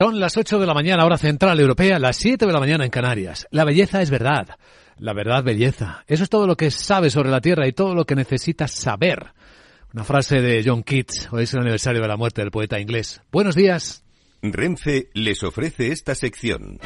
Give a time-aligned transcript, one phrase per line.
[0.00, 2.90] Son las 8 de la mañana, hora central europea, las 7 de la mañana en
[2.90, 3.48] Canarias.
[3.50, 4.46] La belleza es verdad.
[4.96, 6.04] La verdad, belleza.
[6.06, 9.32] Eso es todo lo que sabes sobre la Tierra y todo lo que necesitas saber.
[9.92, 11.28] Una frase de John Keats.
[11.32, 13.22] Hoy es el aniversario de la muerte del poeta inglés.
[13.32, 14.04] Buenos días.
[14.40, 16.78] Renfe les ofrece esta sección.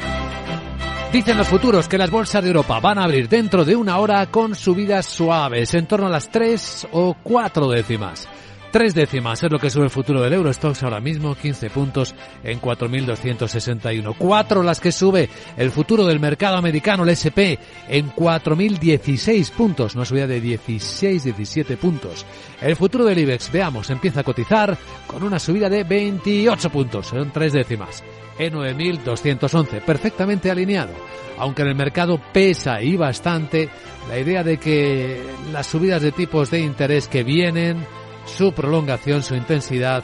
[1.11, 4.25] Dicen los futuros que las bolsas de Europa van a abrir dentro de una hora
[4.31, 8.27] con subidas suaves, en torno a las 3 o 4 décimas.
[8.73, 12.59] Tres décimas es lo que sube el futuro del Eurostox ahora mismo, 15 puntos en
[12.59, 14.15] 4.261.
[14.17, 20.05] Cuatro las que sube el futuro del mercado americano, el SP, en 4.016 puntos, una
[20.05, 22.25] subida de 16, 17 puntos.
[22.59, 27.31] El futuro del IBEX, veamos, empieza a cotizar con una subida de 28 puntos, son
[27.31, 28.03] tres décimas,
[28.39, 30.93] en 9.211, perfectamente alineado.
[31.37, 33.69] Aunque en el mercado pesa y bastante
[34.09, 37.85] la idea de que las subidas de tipos de interés que vienen,
[38.25, 40.03] su prolongación, su intensidad,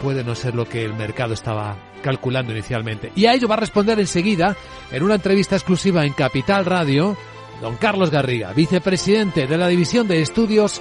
[0.00, 3.12] puede no ser lo que el mercado estaba calculando inicialmente.
[3.14, 4.56] Y a ello va a responder enseguida,
[4.90, 7.16] en una entrevista exclusiva en Capital Radio,
[7.60, 10.80] don Carlos Garriga, vicepresidente de la División de Estudios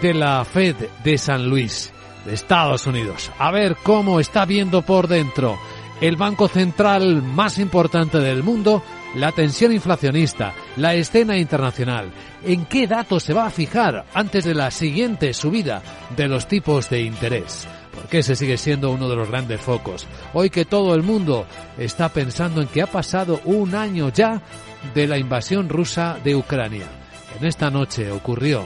[0.00, 1.92] de la Fed de San Luis,
[2.24, 3.30] de Estados Unidos.
[3.38, 5.58] A ver cómo está viendo por dentro
[6.00, 8.82] el banco central más importante del mundo
[9.14, 12.10] la tensión inflacionista, la escena internacional,
[12.44, 15.82] en qué datos se va a fijar antes de la siguiente subida
[16.16, 17.66] de los tipos de interés.
[17.92, 20.06] Porque ese sigue siendo uno de los grandes focos.
[20.32, 21.44] Hoy que todo el mundo
[21.76, 24.40] está pensando en que ha pasado un año ya
[24.94, 26.86] de la invasión rusa de Ucrania.
[27.38, 28.64] En esta noche ocurrió.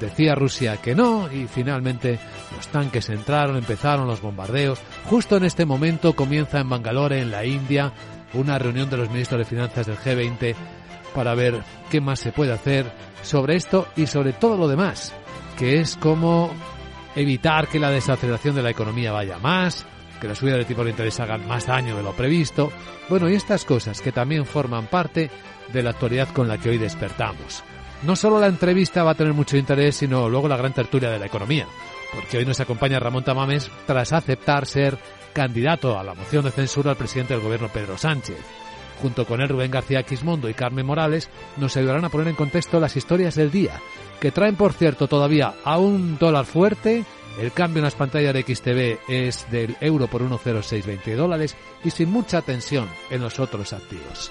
[0.00, 2.18] Decía Rusia que no y finalmente
[2.56, 4.78] los tanques entraron, empezaron los bombardeos.
[5.04, 7.92] Justo en este momento comienza en Bangalore, en la India,
[8.34, 10.54] una reunión de los ministros de Finanzas del G20
[11.14, 12.90] para ver qué más se puede hacer
[13.22, 15.12] sobre esto y sobre todo lo demás,
[15.58, 16.50] que es cómo
[17.14, 19.86] evitar que la desaceleración de la economía vaya más,
[20.20, 22.72] que la subida de tipo de interés hagan más daño de lo previsto.
[23.08, 25.30] Bueno, y estas cosas que también forman parte
[25.72, 27.62] de la actualidad con la que hoy despertamos.
[28.04, 31.18] No solo la entrevista va a tener mucho interés, sino luego la gran tertulia de
[31.18, 31.66] la economía,
[32.14, 34.98] porque hoy nos acompaña Ramón Tamames tras aceptar ser
[35.32, 38.38] candidato a la moción de censura al presidente del gobierno Pedro Sánchez.
[39.00, 42.78] Junto con él Rubén García Quismondo y Carmen Morales nos ayudarán a poner en contexto
[42.78, 43.80] las historias del día,
[44.20, 47.04] que traen por cierto todavía a un dólar fuerte,
[47.40, 52.10] el cambio en las pantallas de XTV es del euro por 1,0620 dólares y sin
[52.10, 54.30] mucha tensión en los otros activos.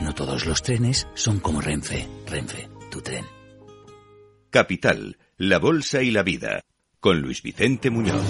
[0.00, 2.08] No todos los trenes son como Renfe.
[2.26, 3.24] Renfe, tu tren.
[4.50, 6.60] Capital, la Bolsa y la Vida,
[7.00, 8.22] con Luis Vicente Muñoz.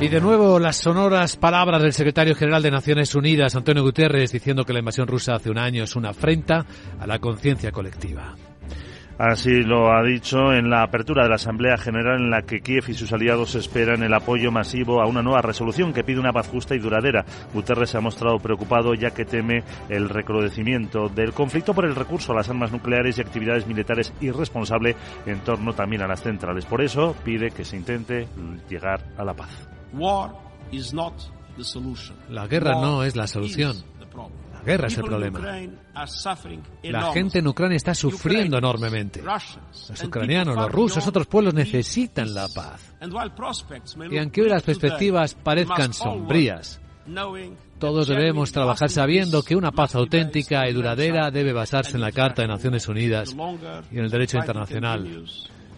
[0.00, 4.64] Y de nuevo las sonoras palabras del secretario general de Naciones Unidas, Antonio Guterres, diciendo
[4.64, 6.66] que la invasión rusa hace un año es una afrenta
[6.98, 8.34] a la conciencia colectiva.
[9.18, 12.84] Así lo ha dicho en la apertura de la Asamblea General en la que Kiev
[12.88, 16.48] y sus aliados esperan el apoyo masivo a una nueva resolución que pide una paz
[16.48, 17.24] justa y duradera.
[17.52, 22.32] Guterres se ha mostrado preocupado ya que teme el recrudecimiento del conflicto por el recurso
[22.32, 26.66] a las armas nucleares y actividades militares irresponsable en torno también a las centrales.
[26.66, 28.26] Por eso pide que se intente
[28.68, 29.50] llegar a la paz.
[32.28, 33.76] La guerra no es la solución
[34.64, 35.40] guerra es el problema.
[36.82, 39.22] La gente en Ucrania está sufriendo enormemente.
[39.22, 42.94] Los ucranianos, los rusos, otros pueblos necesitan la paz.
[44.10, 46.80] Y aunque hoy las perspectivas parezcan sombrías,
[47.78, 52.42] todos debemos trabajar sabiendo que una paz auténtica y duradera debe basarse en la Carta
[52.42, 53.34] de Naciones Unidas
[53.90, 55.06] y en el derecho internacional.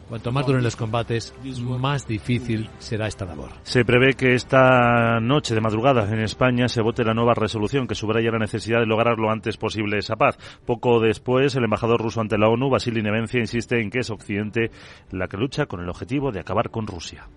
[0.08, 1.34] Cuanto más duren los combates,
[1.78, 3.50] más difícil será esta labor.
[3.64, 7.96] Se prevé que esta noche de madrugada en España se vote la nueva resolución que
[7.96, 10.38] subraya la necesidad de lograr lo antes posible esa paz.
[10.64, 14.70] Poco después, el embajador ruso ante la ONU, Vasily Nevencia, insiste en que es Occidente
[15.10, 17.28] la que lucha con el objetivo de acabar con Rusia.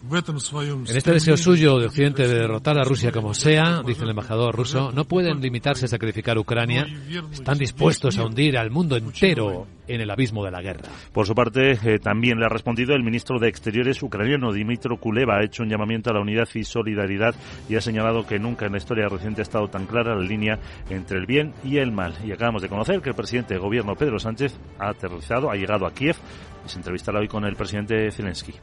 [0.00, 4.54] En este deseo suyo de Occidente de derrotar a Rusia como sea, dice el embajador
[4.54, 6.86] ruso, no pueden limitarse a sacrificar Ucrania,
[7.32, 10.88] están dispuestos a hundir al mundo entero en el abismo de la guerra.
[11.12, 15.38] Por su parte, eh, también le ha respondido el ministro de Exteriores ucraniano, Dimitro Kuleva,
[15.38, 17.34] ha hecho un llamamiento a la unidad y solidaridad
[17.68, 20.58] y ha señalado que nunca en la historia reciente ha estado tan clara la línea
[20.90, 22.14] entre el bien y el mal.
[22.24, 25.86] Y acabamos de conocer que el presidente de gobierno, Pedro Sánchez, ha aterrizado, ha llegado
[25.86, 26.16] a Kiev
[26.68, 28.54] se entrevistará hoy con el presidente Zelensky.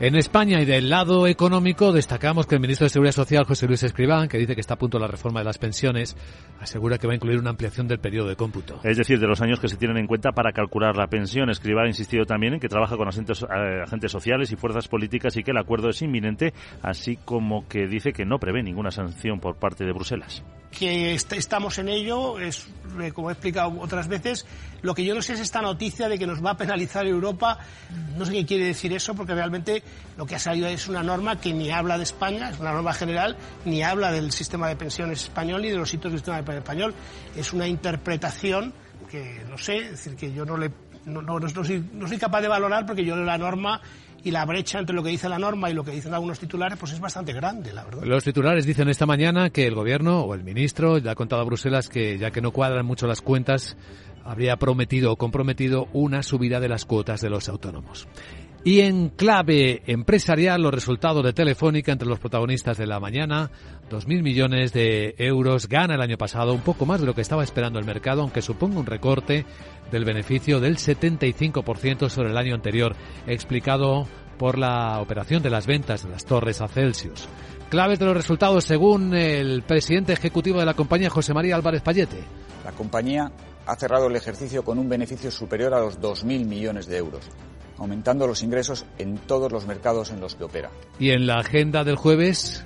[0.00, 3.82] En España y del lado económico destacamos que el ministro de Seguridad Social, José Luis
[3.82, 6.16] Escribán, que dice que está a punto la reforma de las pensiones,
[6.60, 8.80] asegura que va a incluir una ampliación del periodo de cómputo.
[8.82, 11.50] Es decir, de los años que se tienen en cuenta para calcular la pensión.
[11.50, 15.36] Escribán ha insistido también en que trabaja con agentes, eh, agentes sociales y fuerzas políticas
[15.36, 16.52] y que el acuerdo es inminente,
[16.82, 20.42] así como que dice que no prevé ninguna sanción por parte de Bruselas
[20.74, 22.66] que estamos en ello, es,
[23.00, 24.46] eh, como he explicado otras veces,
[24.82, 27.53] lo que yo no sé es esta noticia de que nos va a penalizar Europa.
[28.16, 29.82] No sé qué quiere decir eso, porque realmente
[30.16, 32.92] lo que ha salido es una norma que ni habla de España, es una norma
[32.92, 36.42] general, ni habla del sistema de pensiones español ni de los hitos del sistema de
[36.42, 36.94] pensiones español.
[37.36, 38.72] Es una interpretación
[39.10, 40.70] que no sé, es decir, que yo no le
[41.06, 43.80] no, no, no, soy, no soy capaz de valorar porque yo la norma
[44.22, 46.78] y la brecha entre lo que dice la norma y lo que dicen algunos titulares
[46.78, 48.02] pues es bastante grande, la verdad.
[48.04, 51.44] Los titulares dicen esta mañana que el gobierno o el ministro ya ha contado a
[51.44, 53.76] Bruselas que ya que no cuadran mucho las cuentas,
[54.24, 58.08] habría prometido o comprometido una subida de las cuotas de los autónomos.
[58.66, 63.50] Y en clave empresarial, los resultados de Telefónica entre los protagonistas de la mañana,
[63.90, 67.44] 2.000 millones de euros gana el año pasado, un poco más de lo que estaba
[67.44, 69.44] esperando el mercado, aunque suponga un recorte
[69.92, 74.06] del beneficio del 75% sobre el año anterior, explicado
[74.38, 77.28] por la operación de las ventas de las torres a Celsius.
[77.68, 82.24] Claves de los resultados según el presidente ejecutivo de la compañía, José María Álvarez Payete.
[82.64, 83.30] La compañía
[83.66, 87.30] ha cerrado el ejercicio con un beneficio superior a los 2.000 millones de euros
[87.78, 90.70] aumentando los ingresos en todos los mercados en los que opera.
[90.98, 92.64] Y en la agenda del jueves,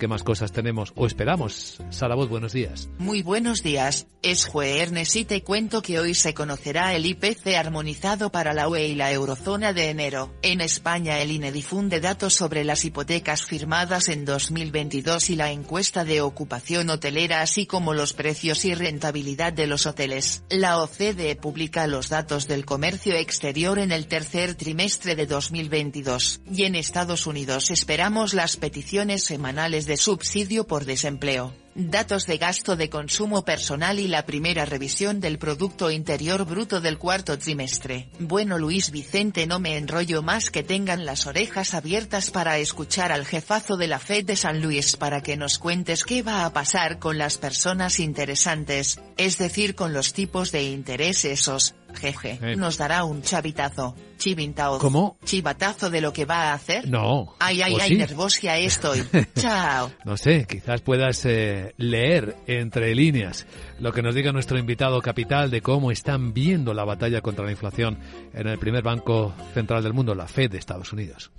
[0.00, 1.76] ¿Qué más cosas tenemos o esperamos?
[1.90, 2.88] Sara buenos días.
[2.96, 4.06] Muy buenos días.
[4.22, 8.88] Es jueves y te cuento que hoy se conocerá el IPC armonizado para la UE
[8.88, 10.34] y la eurozona de enero.
[10.40, 16.04] En España el INE difunde datos sobre las hipotecas firmadas en 2022 y la encuesta
[16.04, 20.44] de ocupación hotelera así como los precios y rentabilidad de los hoteles.
[20.48, 26.40] La OCDE publica los datos del comercio exterior en el tercer trimestre de 2022.
[26.50, 32.76] Y en Estados Unidos esperamos las peticiones semanales de subsidio por desempleo datos de gasto
[32.76, 38.08] de consumo personal y la primera revisión del Producto Interior Bruto del cuarto trimestre.
[38.18, 43.24] Bueno Luis Vicente no me enrollo más que tengan las orejas abiertas para escuchar al
[43.24, 46.98] jefazo de la Fed de San Luis para que nos cuentes qué va a pasar
[46.98, 52.56] con las personas interesantes, es decir con los tipos de interés esos, jeje, eh.
[52.56, 53.94] nos dará un chavitazo.
[54.18, 54.78] Chivintao.
[54.78, 55.16] ¿Cómo?
[55.24, 56.88] Chivatazo de lo que va a hacer.
[56.88, 57.34] No.
[57.38, 59.02] Ay, ay, ay, nervosia estoy.
[59.34, 59.90] Chao.
[60.04, 63.46] No sé, quizás puedas eh, leer entre líneas
[63.78, 67.52] lo que nos diga nuestro invitado capital de cómo están viendo la batalla contra la
[67.52, 67.98] inflación
[68.34, 71.30] en el primer banco central del mundo, la Fed de Estados Unidos.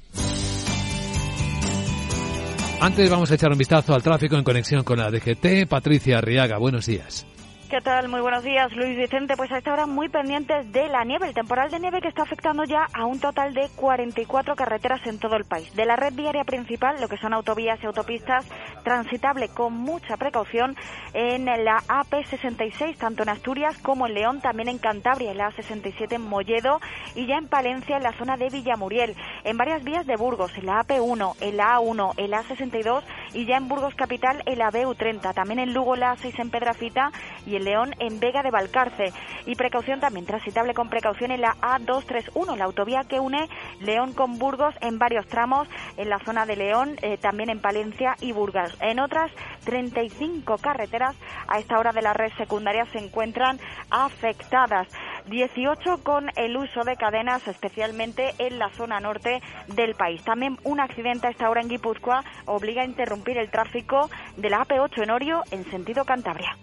[2.81, 5.67] Antes vamos a echar un vistazo al tráfico en conexión con la DGT.
[5.69, 7.27] Patricia Arriaga, buenos días.
[7.71, 8.09] ¿Qué tal?
[8.09, 9.37] Muy buenos días, Luis Vicente.
[9.37, 12.23] Pues a esta hora muy pendientes de la nieve, el temporal de nieve que está
[12.23, 15.73] afectando ya a un total de 44 carreteras en todo el país.
[15.73, 18.45] De la red viaria principal, lo que son autovías y autopistas,
[18.81, 20.75] transitable con mucha precaución
[21.13, 26.13] en la AP66, tanto en Asturias como en León, también en Cantabria, en la A67
[26.13, 26.79] en Molledo
[27.15, 29.15] y ya en Palencia, en la zona de Villamuriel.
[29.43, 33.45] En varias vías de Burgos, en la AP1, en la A1, en la A62 y
[33.45, 35.33] ya en Burgos Capital, en la BU30.
[35.33, 37.11] También en Lugo, la A6 en Pedrafita
[37.45, 39.13] y León en Vega de Valcarce.
[39.45, 43.47] Y precaución también, transitable con precaución en la A231, la autovía que une
[43.79, 45.67] León con Burgos en varios tramos
[45.97, 48.70] en la zona de León, eh, también en Palencia y Burgas.
[48.79, 49.31] En otras
[49.65, 51.15] 35 carreteras
[51.47, 53.59] a esta hora de la red secundaria se encuentran
[53.89, 54.87] afectadas.
[55.27, 60.23] 18 con el uso de cadenas, especialmente en la zona norte del país.
[60.23, 64.65] También un accidente a esta hora en Guipúzcoa obliga a interrumpir el tráfico de la
[64.65, 66.57] AP8 en Orio en sentido Cantabria.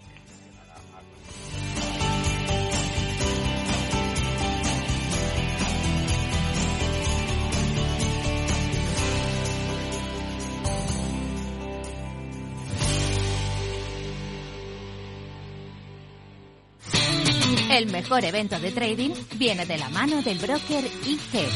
[17.69, 21.47] El mejor evento de trading viene de la mano del broker IG.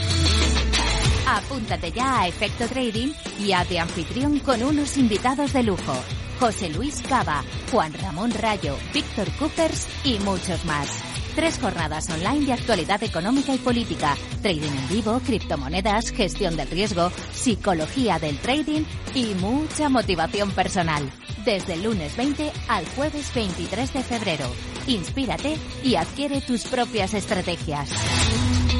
[1.27, 5.95] Apúntate ya a Efecto Trading y hazte anfitrión con unos invitados de lujo.
[6.39, 11.12] José Luis Cava, Juan Ramón Rayo, Víctor Coopers y muchos más.
[11.35, 17.09] Tres jornadas online de actualidad económica y política, trading en vivo, criptomonedas, gestión del riesgo,
[17.31, 18.83] psicología del trading
[19.15, 21.09] y mucha motivación personal.
[21.43, 24.45] Desde el lunes 20 al jueves 23 de febrero.
[24.85, 27.89] Inspírate y adquiere tus propias estrategias.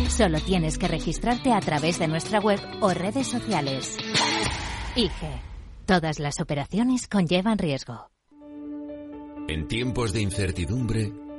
[0.10, 3.98] Solo tienes que registrarte a través de nuestra web o redes sociales.
[4.96, 5.42] IGE.
[5.88, 8.12] Todas las operaciones conllevan riesgo.
[9.48, 11.12] En tiempos de incertidumbre,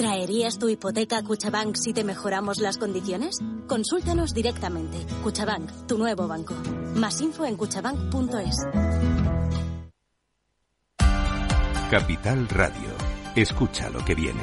[0.00, 3.36] ¿Traerías tu hipoteca a Cuchabank si te mejoramos las condiciones?
[3.66, 4.96] Consúltanos directamente.
[5.22, 6.54] Cuchabank, tu nuevo banco.
[6.94, 8.56] Más info en cuchabank.es.
[11.90, 12.88] Capital Radio.
[13.36, 14.40] Escucha lo que viene.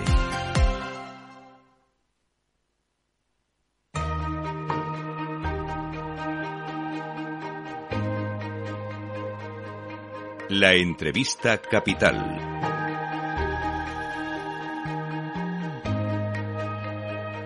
[10.50, 12.87] La entrevista capital.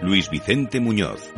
[0.01, 1.31] Luis Vicente Muñoz.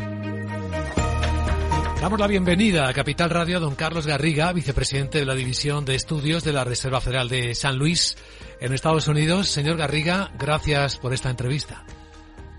[2.00, 5.96] Damos la bienvenida a Capital Radio a don Carlos Garriga, vicepresidente de la División de
[5.96, 8.18] Estudios de la Reserva Federal de San Luis
[8.60, 9.48] en Estados Unidos.
[9.50, 11.86] Señor Garriga, gracias por esta entrevista.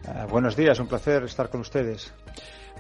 [0.06, 2.12] Uh, buenos días, un placer estar con ustedes.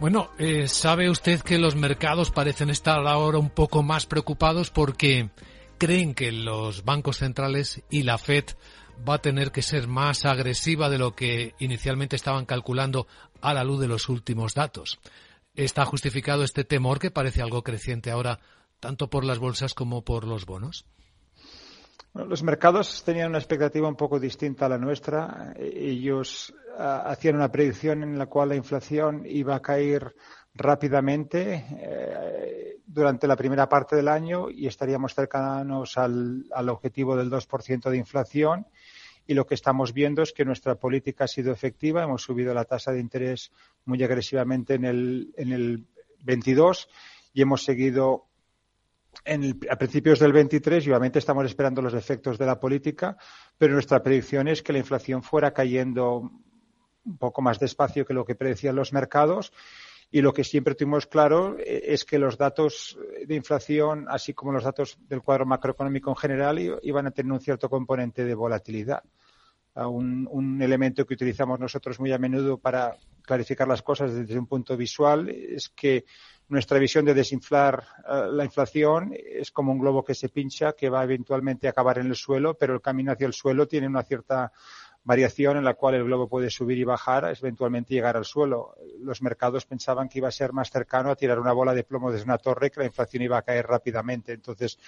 [0.00, 5.30] Bueno, eh, sabe usted que los mercados parecen estar ahora un poco más preocupados porque
[5.78, 8.44] creen que los bancos centrales y la Fed
[9.08, 13.06] va a tener que ser más agresiva de lo que inicialmente estaban calculando
[13.40, 14.98] a la luz de los últimos datos.
[15.54, 18.40] ¿Está justificado este temor que parece algo creciente ahora
[18.80, 20.86] tanto por las bolsas como por los bonos?
[22.14, 25.52] Los mercados tenían una expectativa un poco distinta a la nuestra.
[25.58, 30.14] Ellos uh, hacían una predicción en la cual la inflación iba a caer
[30.54, 37.30] rápidamente eh, durante la primera parte del año y estaríamos cercanos al, al objetivo del
[37.30, 38.66] 2% de inflación
[39.26, 42.02] y lo que estamos viendo es que nuestra política ha sido efectiva.
[42.02, 43.52] Hemos subido la tasa de interés
[43.84, 45.86] muy agresivamente en el, en el
[46.20, 46.88] 22
[47.32, 48.26] y hemos seguido
[49.24, 53.16] en el, a principios del 23 y obviamente estamos esperando los efectos de la política,
[53.56, 56.30] pero nuestra predicción es que la inflación fuera cayendo
[57.04, 59.52] un poco más despacio que lo que predecían los mercados
[60.14, 64.52] y lo que siempre tuvimos claro eh, es que los datos de inflación, así como
[64.52, 69.02] los datos del cuadro macroeconómico en general, iban a tener un cierto componente de volatilidad.
[69.74, 74.76] Un, elemento que utilizamos nosotros muy a menudo para clarificar las cosas desde un punto
[74.76, 76.04] visual es que
[76.48, 80.90] nuestra visión de desinflar uh, la inflación es como un globo que se pincha, que
[80.90, 84.04] va eventualmente a acabar en el suelo, pero el camino hacia el suelo tiene una
[84.04, 84.52] cierta
[85.04, 88.74] variación en la cual el globo puede subir y bajar, eventualmente llegar al suelo.
[89.00, 92.10] Los mercados pensaban que iba a ser más cercano a tirar una bola de plomo
[92.10, 94.32] desde una torre, que la inflación iba a caer rápidamente.
[94.32, 94.78] Entonces,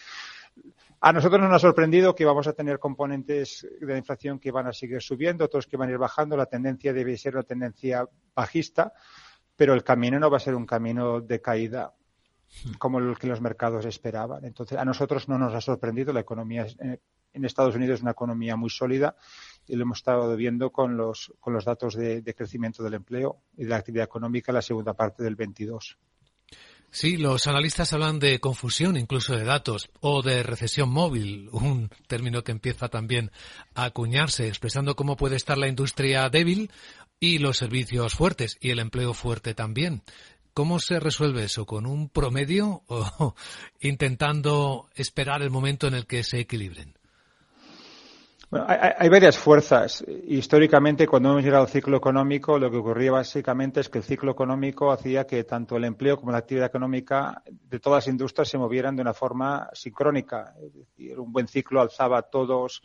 [1.01, 4.67] a nosotros nos ha sorprendido que vamos a tener componentes de la inflación que van
[4.67, 6.35] a seguir subiendo, otros que van a ir bajando.
[6.35, 8.95] La tendencia debe ser una tendencia bajista,
[9.55, 11.93] pero el camino no va a ser un camino de caída
[12.79, 14.47] como el que los mercados esperaban.
[14.47, 16.15] Entonces, a nosotros no nos ha sorprendido.
[16.15, 19.15] La economía en Estados Unidos es una economía muy sólida
[19.67, 23.39] y lo hemos estado viendo con los, con los datos de, de crecimiento del empleo
[23.57, 25.99] y de la actividad económica en la segunda parte del 22.
[26.91, 32.43] Sí, los analistas hablan de confusión incluso de datos o de recesión móvil, un término
[32.43, 33.31] que empieza también
[33.75, 36.71] a acuñarse, expresando cómo puede estar la industria débil
[37.21, 40.03] y los servicios fuertes y el empleo fuerte también.
[40.55, 41.67] ¿Cómo se resuelve eso?
[41.67, 43.35] ¿Con un promedio o
[43.81, 46.96] intentando esperar el momento en el que se equilibren?
[48.67, 50.05] Hay, varias fuerzas.
[50.27, 54.33] Históricamente, cuando hemos llegado al ciclo económico, lo que ocurría básicamente es que el ciclo
[54.33, 58.59] económico hacía que tanto el empleo como la actividad económica de todas las industrias se
[58.59, 60.55] movieran de una forma sincrónica.
[60.61, 62.83] Es decir, un buen ciclo alzaba todos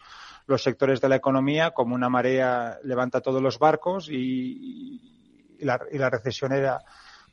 [0.48, 5.80] los sectores de la economía, como una marea levanta todos los barcos y, y, la,
[5.92, 6.82] y la recesión era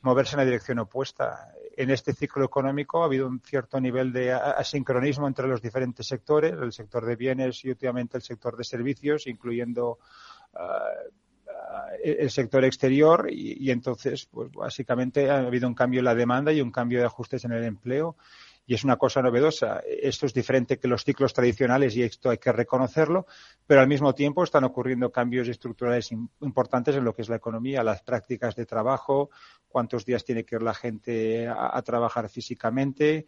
[0.01, 4.33] moverse en la dirección opuesta en este ciclo económico ha habido un cierto nivel de
[4.33, 9.27] asincronismo entre los diferentes sectores, el sector de bienes y últimamente el sector de servicios,
[9.27, 9.97] incluyendo
[10.55, 10.59] uh,
[12.03, 16.51] el sector exterior y, y, entonces, pues básicamente ha habido un cambio en la demanda
[16.51, 18.17] y un cambio de ajustes en el empleo
[18.69, 19.81] y es una cosa novedosa.
[19.83, 23.25] Esto es diferente que los ciclos tradicionales y esto hay que reconocerlo,
[23.65, 27.81] pero al mismo tiempo están ocurriendo cambios estructurales importantes en lo que es la economía,
[27.83, 29.31] las prácticas de trabajo,
[29.67, 33.25] cuántos días tiene que ir la gente a, a trabajar físicamente.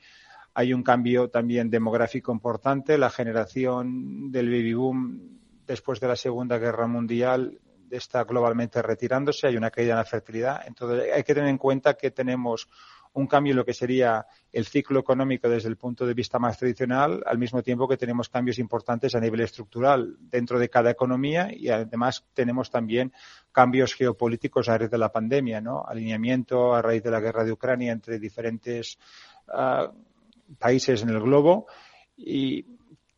[0.53, 2.99] Hay un cambio también demográfico importante.
[2.99, 7.57] La generación del baby boom después de la Segunda Guerra Mundial
[7.89, 9.47] está globalmente retirándose.
[9.47, 10.61] Hay una caída en la fertilidad.
[10.67, 12.69] Entonces hay que tener en cuenta que tenemos
[13.13, 16.57] un cambio en lo que sería el ciclo económico desde el punto de vista más
[16.57, 21.49] tradicional, al mismo tiempo que tenemos cambios importantes a nivel estructural dentro de cada economía
[21.53, 23.11] y además tenemos también
[23.51, 25.83] cambios geopolíticos a raíz de la pandemia, ¿no?
[25.85, 28.97] Alineamiento a raíz de la guerra de Ucrania entre diferentes
[29.47, 29.91] uh,
[30.57, 31.67] países en el globo
[32.15, 32.65] y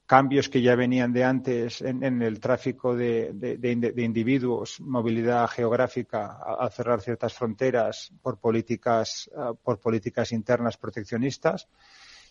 [0.05, 7.01] cambios que ya venían de antes en, el tráfico de, individuos, movilidad geográfica, al cerrar
[7.01, 11.67] ciertas fronteras por políticas, uh, por políticas internas proteccionistas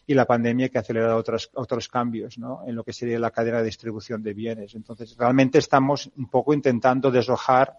[0.07, 2.63] y la pandemia que ha acelerado otros, otros cambios ¿no?
[2.67, 4.75] en lo que sería la cadena de distribución de bienes.
[4.75, 7.77] Entonces, realmente estamos un poco intentando deshojar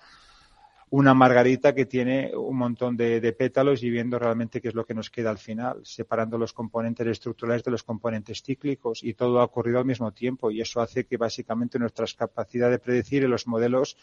[0.95, 4.93] una margarita que tiene un montón de, pétalos y viendo realmente qué es lo que
[4.93, 9.43] nos queda al final, separando los componentes estructurales de los componentes cíclicos y todo ha
[9.43, 13.47] ocurrido al mismo tiempo y eso hace que básicamente nuestras capacidades de predecir y los
[13.47, 13.97] modelos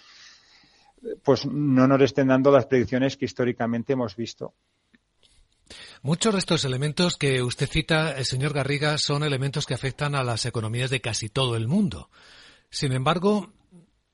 [1.22, 4.54] pues no nos estén dando las predicciones que históricamente hemos visto.
[6.02, 10.24] Muchos de estos elementos que usted cita, el señor Garriga, son elementos que afectan a
[10.24, 12.10] las economías de casi todo el mundo.
[12.68, 13.52] Sin embargo,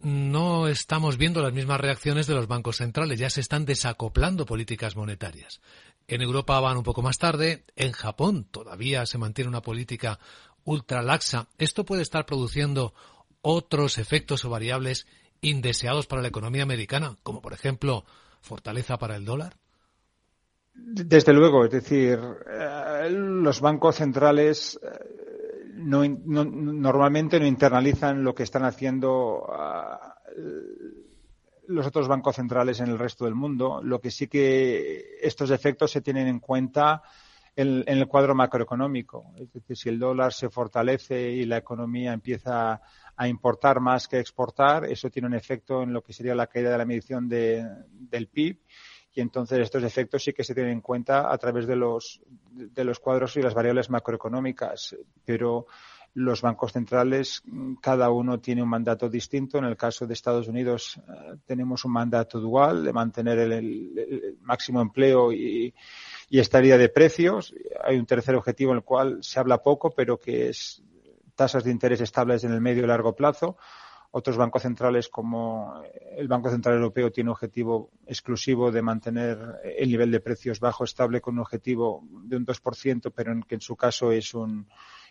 [0.00, 4.96] no estamos viendo las mismas reacciones de los bancos centrales, ya se están desacoplando políticas
[4.96, 5.60] monetarias.
[6.08, 10.18] En Europa van un poco más tarde, en Japón todavía se mantiene una política
[10.64, 11.48] ultra laxa.
[11.58, 12.94] Esto puede estar produciendo
[13.40, 15.06] otros efectos o variables
[15.40, 18.04] indeseados para la economía americana, como por ejemplo
[18.40, 19.56] fortaleza para el dólar.
[20.74, 25.15] Desde luego, es decir, eh, los bancos centrales eh,
[25.76, 30.36] no, no, normalmente no internalizan lo que están haciendo uh,
[31.68, 33.80] los otros bancos centrales en el resto del mundo.
[33.82, 37.02] Lo que sí que estos efectos se tienen en cuenta
[37.54, 39.32] en, el cuadro macroeconómico.
[39.36, 42.80] Es decir, si el dólar se fortalece y la economía empieza
[43.16, 46.70] a importar más que exportar, eso tiene un efecto en lo que sería la caída
[46.70, 48.60] de la medición de, del PIB
[49.16, 52.20] y entonces estos efectos sí que se tienen en cuenta a través de los,
[52.52, 54.94] de los cuadros y las variables macroeconómicas,
[55.24, 55.66] pero
[56.12, 57.42] los bancos centrales,
[57.80, 59.56] cada uno tiene un mandato distinto.
[59.56, 64.82] En el caso de Estados Unidos eh, tenemos un mandato dual de mantener el, máximo
[64.82, 65.72] empleo y,
[66.28, 67.54] y estabilidad de precios.
[67.84, 70.82] Hay un tercer objetivo en el cual se habla poco, pero que es
[71.34, 73.56] tasas de interés estables en el medio y largo plazo.
[74.10, 75.82] Otros bancos centrales, como
[76.16, 81.20] el Banco Central Europeo, tiene objetivo exclusivo de mantener el nivel de precios bajo estable
[81.20, 84.66] con un objetivo de un 2%, pero en que en su caso es un,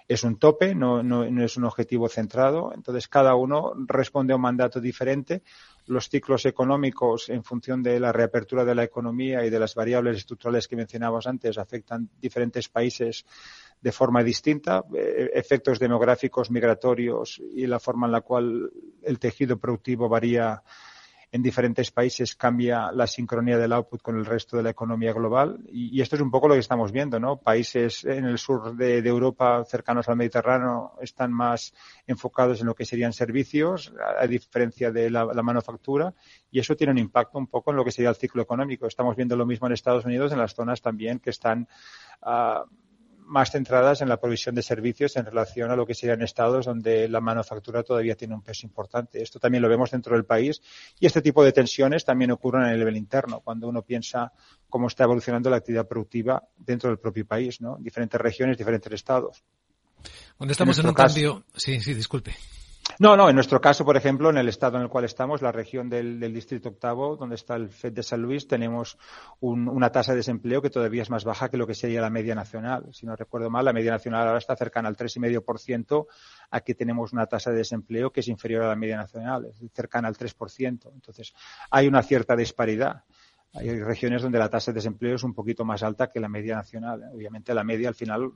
[0.08, 2.72] es un tope, no, no, no, es un objetivo centrado.
[2.74, 5.42] Entonces, cada uno responde a un mandato diferente.
[5.88, 10.18] Los ciclos económicos, en función de la reapertura de la economía y de las variables
[10.18, 13.26] estructurales que mencionábamos antes, afectan diferentes países
[13.82, 18.72] de forma distinta, eh, efectos demográficos, migratorios y la forma en la cual
[19.04, 20.62] el tejido productivo varía
[21.36, 25.60] en diferentes países cambia la sincronía del output con el resto de la economía global.
[25.70, 27.36] Y, esto es un poco lo que estamos viendo, ¿no?
[27.36, 31.74] Países en el sur de, Europa, cercanos al Mediterráneo, están más
[32.08, 36.14] enfocados en lo que serían servicios, a, diferencia de la, la, manufactura,
[36.50, 38.88] y eso tiene un impacto un poco en lo que sería el ciclo económico.
[38.88, 41.68] Estamos viendo lo mismo en Estados Unidos, en las zonas también que están
[42.22, 42.66] uh,
[43.26, 47.10] más centradas en la provisión de servicios en relación a lo que serían estados donde
[47.10, 49.22] la manufactura todavía tiene un peso importante.
[49.22, 50.62] Esto también lo vemos dentro del país
[51.00, 54.32] y este tipo de tensiones también ocurren en el nivel interno, cuando uno piensa
[54.70, 57.78] cómo está evolucionando la actividad productiva dentro del propio país, ¿no?
[57.80, 59.44] Diferentes regiones, diferentes estados.
[60.38, 62.36] Cuando estamos en, en un caso, cambio, sí, sí, disculpe.
[62.98, 65.52] No, no, en nuestro caso, por ejemplo, en el estado en el cual estamos, la
[65.52, 68.98] región del, del distrito octavo, donde está el FED de San Luis, tenemos
[69.42, 72.10] un, una tasa de desempleo que todavía es más baja que lo que sería la
[72.10, 72.88] media nacional.
[72.94, 76.08] Si no recuerdo mal, la media nacional ahora está cercana al 3,5%.
[76.52, 80.08] Aquí tenemos una tasa de desempleo que es inferior a la media nacional, es cercana
[80.08, 80.92] al 3%.
[80.94, 81.34] Entonces,
[81.72, 83.04] hay una cierta disparidad.
[83.54, 86.56] Hay regiones donde la tasa de desempleo es un poquito más alta que la media
[86.56, 87.04] nacional.
[87.14, 88.32] Obviamente, la media al final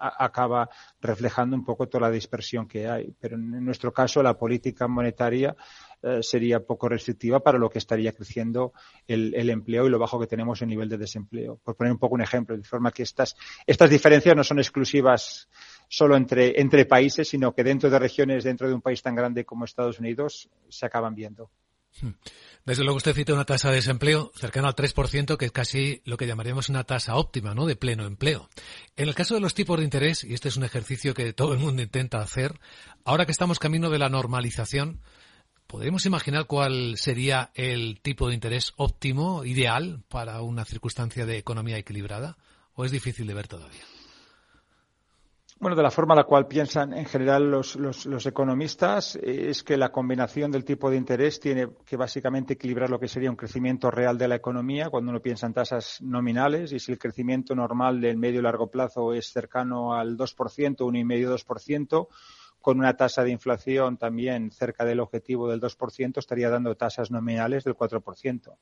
[0.00, 0.68] acaba
[1.00, 3.14] reflejando un poco toda la dispersión que hay.
[3.20, 5.54] Pero en nuestro caso, la política monetaria
[6.02, 8.72] eh, sería poco restrictiva para lo que estaría creciendo
[9.06, 11.60] el, el, empleo y lo bajo que tenemos en nivel de desempleo.
[11.62, 13.36] Por poner un poco un ejemplo, de forma que estas,
[13.66, 15.48] estas diferencias no son exclusivas
[15.88, 19.44] solo entre, entre países, sino que dentro de regiones, dentro de un país tan grande
[19.44, 21.50] como Estados Unidos, se acaban viendo.
[22.00, 22.10] Hmm.
[22.64, 26.16] Desde luego usted cita una tasa de desempleo cercana al 3%, que es casi lo
[26.16, 27.66] que llamaríamos una tasa óptima, ¿no?
[27.66, 28.48] De pleno empleo.
[28.96, 31.52] En el caso de los tipos de interés, y este es un ejercicio que todo
[31.52, 32.60] el mundo intenta hacer,
[33.04, 35.00] ahora que estamos camino de la normalización,
[35.66, 41.78] ¿podríamos imaginar cuál sería el tipo de interés óptimo, ideal, para una circunstancia de economía
[41.78, 42.36] equilibrada?
[42.74, 43.82] ¿O es difícil de ver todavía?
[45.60, 49.76] Bueno, de la forma en la cual piensan en general los, los, economistas es que
[49.76, 53.90] la combinación del tipo de interés tiene que básicamente equilibrar lo que sería un crecimiento
[53.90, 58.00] real de la economía cuando uno piensa en tasas nominales y si el crecimiento normal
[58.00, 62.08] del medio y largo plazo es cercano al 2%, 1,5-2%,
[62.60, 67.64] con una tasa de inflación también cerca del objetivo del 2%, estaría dando tasas nominales
[67.64, 68.56] del 4%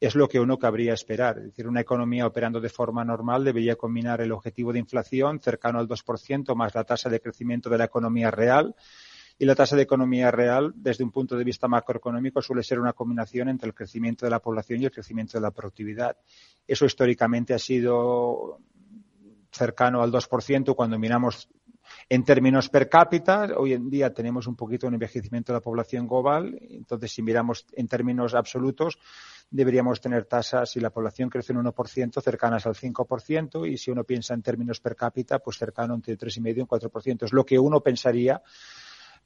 [0.00, 1.38] es lo que uno cabría esperar.
[1.38, 5.78] Es decir, una economía operando de forma normal debería combinar el objetivo de inflación cercano
[5.78, 8.74] al 2% más la tasa de crecimiento de la economía real.
[9.38, 12.94] Y la tasa de economía real, desde un punto de vista macroeconómico, suele ser una
[12.94, 16.16] combinación entre el crecimiento de la población y el crecimiento de la productividad.
[16.66, 18.60] Eso históricamente ha sido
[19.50, 21.50] cercano al 2% cuando miramos
[22.08, 26.06] en términos per cápita, hoy en día tenemos un poquito un envejecimiento de la población
[26.06, 28.98] global, entonces si miramos en términos absolutos,
[29.50, 34.04] deberíamos tener tasas, si la población crece en 1%, cercanas al 5%, y si uno
[34.04, 37.24] piensa en términos per cápita, pues cercano entre 3,5 y un 4%.
[37.24, 38.40] Es lo que uno pensaría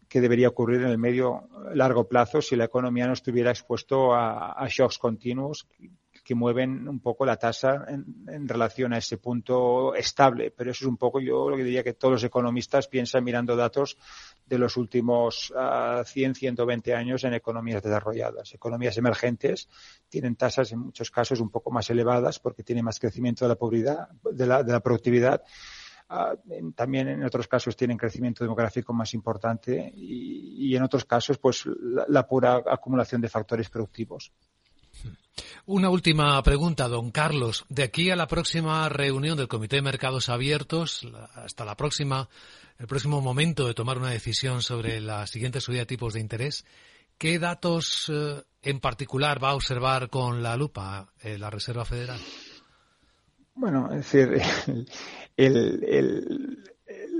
[0.09, 4.67] que debería ocurrir en el medio largo plazo si la economía no estuviera expuesto a
[4.69, 5.69] shocks continuos
[6.31, 10.53] que mueven un poco la tasa en, relación a ese punto estable.
[10.53, 13.57] Pero eso es un poco, yo lo que diría que todos los economistas piensan mirando
[13.57, 13.99] datos
[14.47, 18.55] de los últimos 100, ah, 120 años en economías desarrolladas.
[18.55, 19.69] Economías emergentes
[20.09, 24.63] tienen tasas en muchos casos un poco más elevadas porque tienen más crecimiento de la,
[24.63, 25.43] de la, productividad.
[26.09, 26.37] Ah,
[26.77, 31.65] también en otros casos tienen crecimiento demográfico más importante y, en otros casos pues
[32.07, 34.33] la pura acumulación de factores productivos.
[35.67, 37.65] Una última pregunta, don Carlos.
[37.69, 42.29] De aquí a la próxima reunión del Comité de Mercados Abiertos, hasta la próxima,
[42.79, 46.65] el próximo momento de tomar una decisión sobre la siguiente subida de tipos de interés,
[47.19, 52.19] ¿qué datos eh, en particular va a observar con la lupa eh, la Reserva Federal?
[53.55, 54.41] Bueno, es decir,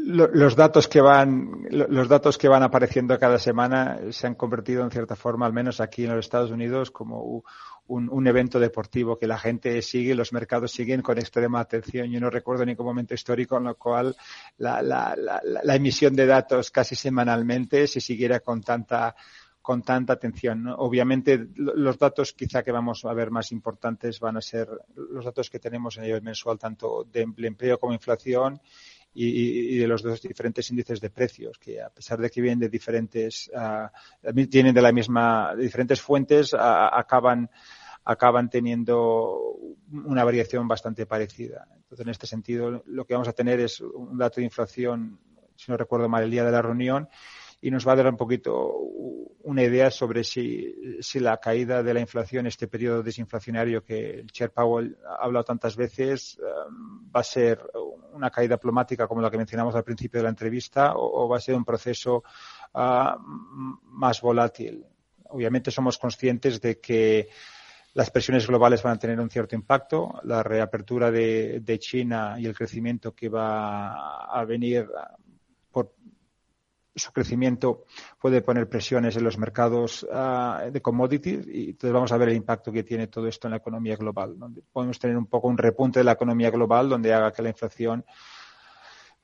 [0.07, 4.91] los datos que van los datos que van apareciendo cada semana se han convertido en
[4.91, 7.45] cierta forma, al menos aquí en los Estados Unidos, como
[7.89, 12.11] un, evento deportivo que la gente sigue, los mercados siguen con extrema atención.
[12.11, 14.17] Yo no recuerdo ningún momento histórico en el cual
[14.59, 15.17] la,
[15.75, 19.15] emisión de datos casi semanalmente se siguiera con tanta
[19.63, 20.67] con tanta atención.
[20.79, 25.51] Obviamente, los datos quizá que vamos a ver más importantes van a ser los datos
[25.51, 28.61] que tenemos en nivel mensual, tanto de empleo como inflación
[29.13, 32.69] y, de los dos diferentes índices de precios, que a pesar de que vienen de
[32.69, 37.51] diferentes, uh, tienen de la misma, diferentes fuentes, acaban
[38.05, 39.55] acaban teniendo
[39.93, 41.67] una variación bastante parecida.
[41.77, 45.19] Entonces, en este sentido, lo que vamos a tener es un dato de inflación,
[45.55, 47.09] si no recuerdo mal, el día de la reunión,
[47.61, 48.73] y nos va a dar un poquito
[49.43, 54.31] una idea sobre si, si la caída de la inflación, este periodo desinflacionario que el
[54.31, 56.45] Chair Powell ha hablado tantas veces, eh,
[57.15, 57.61] va a ser
[58.13, 61.41] una caída plomática como la que mencionamos al principio de la entrevista o, va a
[61.41, 62.23] ser un proceso
[62.75, 64.85] ah, más volátil.
[65.29, 67.29] Obviamente somos conscientes de que
[67.95, 70.21] las presiones globales van a tener un cierto impacto.
[70.25, 74.89] La reapertura de, China y el crecimiento que va a venir
[77.01, 77.85] su crecimiento
[78.21, 82.37] puede poner presiones en los mercados ah, de commodities y entonces vamos a ver el
[82.37, 84.37] impacto que tiene todo esto en la economía global.
[84.73, 88.05] Podemos tener un poco un repunte de la economía global donde haga que la inflación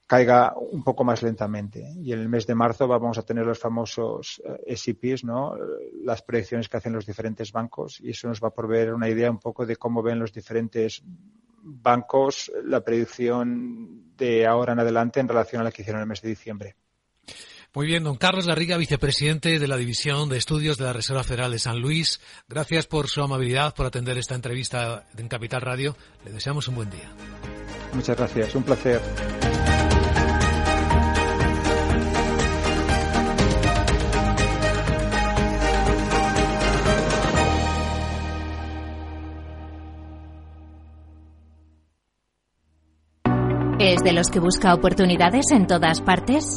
[0.06, 1.92] caiga un poco más lentamente.
[2.00, 5.56] Y en el mes de marzo vamos a tener los famosos eh, SIPs, ¿no?
[6.04, 9.30] las proyecciones que hacen los diferentes bancos, y eso nos va a proveer una idea
[9.30, 11.02] un poco de cómo ven los diferentes
[11.66, 16.22] bancos la predicción de ahora en adelante en relación a la que hicieron el mes
[16.22, 16.76] de diciembre.
[17.74, 21.50] Muy bien, don Carlos Garriga, vicepresidente de la División de Estudios de la Reserva Federal
[21.50, 22.20] de San Luis.
[22.48, 25.96] Gracias por su amabilidad, por atender esta entrevista en Capital Radio.
[26.24, 27.10] Le deseamos un buen día.
[27.92, 29.00] Muchas gracias, un placer.
[43.78, 46.56] ¿Es de los que busca oportunidades en todas partes?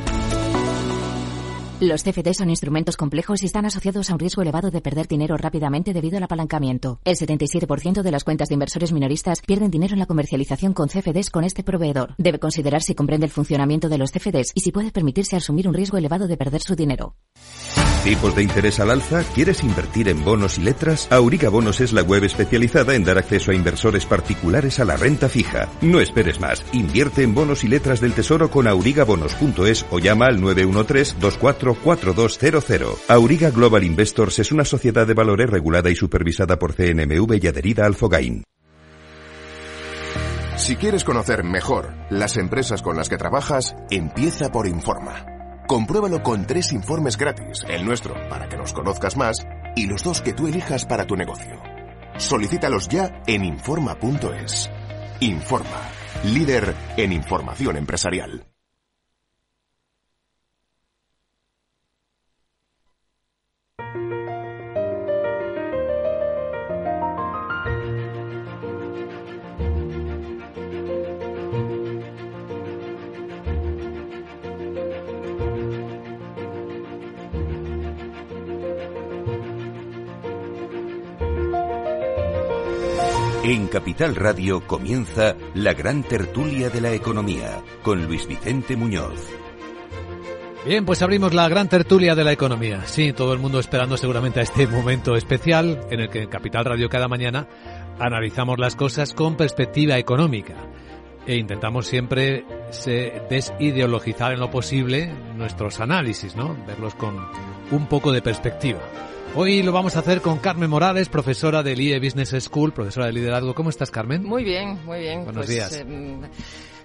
[1.81, 5.35] Los CFD son instrumentos complejos y están asociados a un riesgo elevado de perder dinero
[5.35, 6.99] rápidamente debido al apalancamiento.
[7.03, 11.31] El 77% de las cuentas de inversores minoristas pierden dinero en la comercialización con CFDs
[11.31, 12.13] con este proveedor.
[12.19, 15.73] Debe considerar si comprende el funcionamiento de los CFDs y si puede permitirse asumir un
[15.73, 17.15] riesgo elevado de perder su dinero.
[18.03, 19.23] ¿Tipos de interés al alza?
[19.35, 21.07] ¿Quieres invertir en bonos y letras?
[21.11, 25.29] Auriga Bonos es la web especializada en dar acceso a inversores particulares a la renta
[25.29, 25.69] fija.
[25.81, 26.65] No esperes más.
[26.73, 30.41] Invierte en bonos y letras del tesoro con aurigabonos.es o llama al
[31.75, 32.97] 913-244200.
[33.07, 37.85] Auriga Global Investors es una sociedad de valores regulada y supervisada por CNMV y adherida
[37.85, 38.43] al Fogain.
[40.57, 45.25] Si quieres conocer mejor las empresas con las que trabajas, empieza por Informa.
[45.67, 49.37] Compruébalo con tres informes gratis, el nuestro para que nos conozcas más
[49.75, 51.59] y los dos que tú elijas para tu negocio.
[52.17, 54.69] Solicítalos ya en Informa.es.
[55.21, 55.89] Informa,
[56.25, 58.50] líder en información empresarial.
[83.43, 89.19] En Capital Radio comienza la gran tertulia de la economía con Luis Vicente Muñoz.
[90.63, 92.83] Bien, pues abrimos la gran tertulia de la economía.
[92.85, 96.65] Sí, todo el mundo esperando seguramente a este momento especial en el que en Capital
[96.65, 97.47] Radio cada mañana
[97.99, 100.53] analizamos las cosas con perspectiva económica
[101.25, 106.55] e intentamos siempre se desideologizar en lo posible nuestros análisis, ¿no?
[106.67, 107.15] Verlos con
[107.71, 108.79] un poco de perspectiva.
[109.35, 113.13] Hoy lo vamos a hacer con Carmen Morales, profesora del IE Business School, profesora de
[113.13, 113.53] liderazgo.
[113.55, 114.23] ¿Cómo estás, Carmen?
[114.23, 115.23] Muy bien, muy bien.
[115.23, 115.73] Buenos Pues, días.
[115.77, 116.21] em,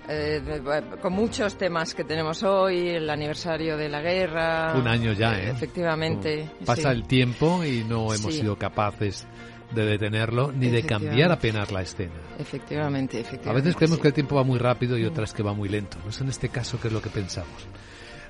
[0.09, 0.63] eh,
[1.03, 4.75] con muchos temas que tenemos hoy, el aniversario de la guerra.
[4.77, 5.51] Un año ya, ¿eh?
[5.51, 6.49] Efectivamente.
[6.65, 6.89] Pasa sí.
[6.97, 8.41] el tiempo y no hemos Sí.
[8.41, 9.27] sido capaces
[9.75, 12.15] de detenerlo ni de cambiar apenas la escena.
[12.39, 13.51] Efectivamente, efectivamente.
[13.51, 14.03] A veces creemos sí.
[14.03, 15.99] que el tiempo va muy rápido y otras que va muy lento.
[16.05, 17.67] No es en este caso que es lo que pensamos.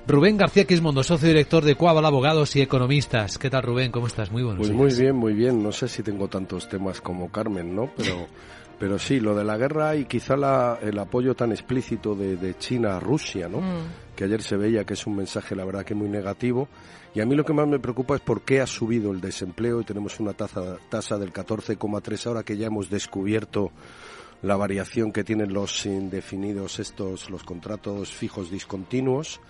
[0.07, 3.37] Rubén García Quismondo, socio director de Coabal Abogados y Economistas.
[3.37, 3.91] ¿Qué tal, Rubén?
[3.91, 4.31] ¿Cómo estás?
[4.31, 4.77] Muy buenos Pues días.
[4.79, 5.61] muy bien, muy bien.
[5.63, 7.91] No sé si tengo tantos temas como Carmen, ¿no?
[7.97, 8.27] Pero,
[8.79, 12.57] pero sí, lo de la guerra y quizá la- el apoyo tan explícito de, de
[12.57, 13.59] China a Rusia, ¿no?
[13.59, 14.15] Mm.
[14.15, 16.69] Que ayer se veía que es un mensaje, la verdad, que muy negativo.
[17.13, 19.81] Y a mí lo que más me preocupa es por qué ha subido el desempleo
[19.81, 23.71] y tenemos una tasa, tasa del 14,3 ahora que ya hemos descubierto
[24.41, 29.41] la variación que tienen los indefinidos estos, los contratos fijos discontinuos.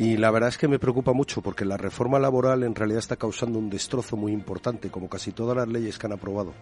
[0.00, 3.16] Y la verdad es que me preocupa mucho porque la reforma laboral en realidad está
[3.16, 6.54] causando un destrozo muy importante, como casi todas las leyes que han aprobado.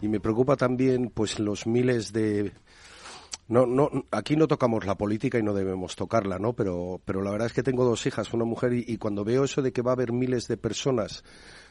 [0.00, 2.52] Y me preocupa también pues los miles de
[3.48, 6.52] no, no, aquí no tocamos la política y no debemos tocarla, ¿no?
[6.52, 9.44] Pero, pero la verdad es que tengo dos hijas, una mujer, y, y cuando veo
[9.44, 11.24] eso de que va a haber miles de personas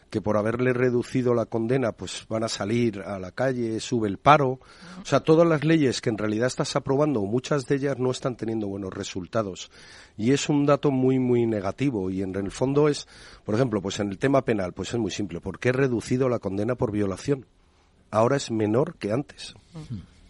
[0.09, 4.17] que por haberle reducido la condena, pues van a salir a la calle, sube el
[4.17, 4.59] paro.
[5.01, 8.37] O sea, todas las leyes que en realidad estás aprobando, muchas de ellas no están
[8.37, 9.69] teniendo buenos resultados.
[10.15, 12.09] Y es un dato muy, muy negativo.
[12.09, 13.07] Y en el fondo es,
[13.43, 15.41] por ejemplo, pues en el tema penal, pues es muy simple.
[15.41, 17.45] ¿Por qué he reducido la condena por violación?
[18.09, 19.55] Ahora es menor que antes.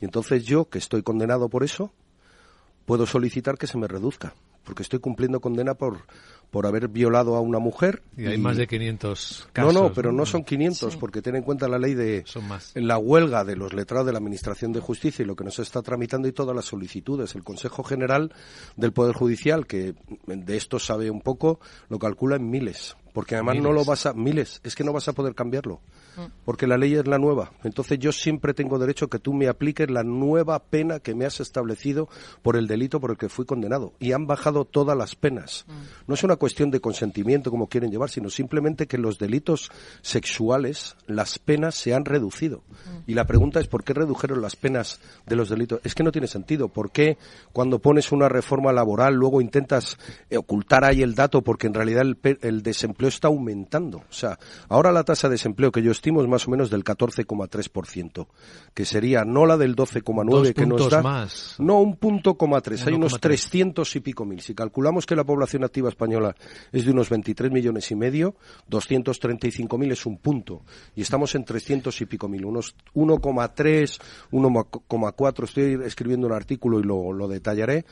[0.01, 1.93] Y entonces yo, que estoy condenado por eso,
[2.86, 4.33] puedo solicitar que se me reduzca,
[4.63, 5.99] porque estoy cumpliendo condena por,
[6.51, 8.01] por haber violado a una mujer.
[8.15, 9.73] Y hay más de 500 casos.
[9.73, 12.71] No, no, pero no son 500, porque ten en cuenta la ley de Son más.
[12.75, 15.81] la huelga de los letrados de la Administración de Justicia y lo que nos está
[15.81, 17.36] tramitando y todas las solicitudes.
[17.36, 18.33] El Consejo General
[18.75, 22.95] del Poder Judicial, que de esto sabe un poco, lo calcula en miles.
[23.13, 24.13] Porque además no lo vas a...
[24.13, 25.81] Miles, es que no vas a poder cambiarlo.
[26.45, 27.51] Porque la ley es la nueva.
[27.63, 31.25] Entonces yo siempre tengo derecho a que tú me apliques la nueva pena que me
[31.25, 32.10] has establecido
[32.41, 33.93] por el delito por el que fui condenado.
[33.99, 35.65] Y han bajado todas las penas.
[36.08, 40.95] No es una cuestión de consentimiento como quieren llevar, sino simplemente que los delitos sexuales,
[41.06, 42.63] las penas se han reducido.
[43.06, 45.82] Y la pregunta es por qué redujeron las penas de los delitos.
[45.84, 46.69] Es que no tiene sentido.
[46.69, 47.17] ¿Por qué
[47.53, 49.97] cuando pones una reforma laboral luego intentas
[50.36, 53.99] ocultar ahí el dato porque en realidad el, el desempleo está aumentando?
[53.99, 56.84] O sea, ahora la tasa de desempleo que yo estimo es más o menos del
[56.84, 58.28] 14,3%,
[58.74, 61.02] que sería no la del 12,9 Dos que nos da.
[61.02, 61.56] más.
[61.60, 62.86] No, un punto coma tres.
[62.88, 63.20] Hay unos 1,3.
[63.20, 64.41] 300 y pico mil.
[64.41, 66.36] Si calculamos que la población activa española
[66.72, 68.36] es de unos 23 millones y medio,
[68.67, 70.63] 235 mil es un punto.
[70.96, 72.46] Y estamos en 300 y pico mil.
[72.46, 74.00] Unos 1,3,
[74.32, 75.43] 1,4.
[75.43, 77.86] Estoy escribiendo un artículo y lo, lo detallaré.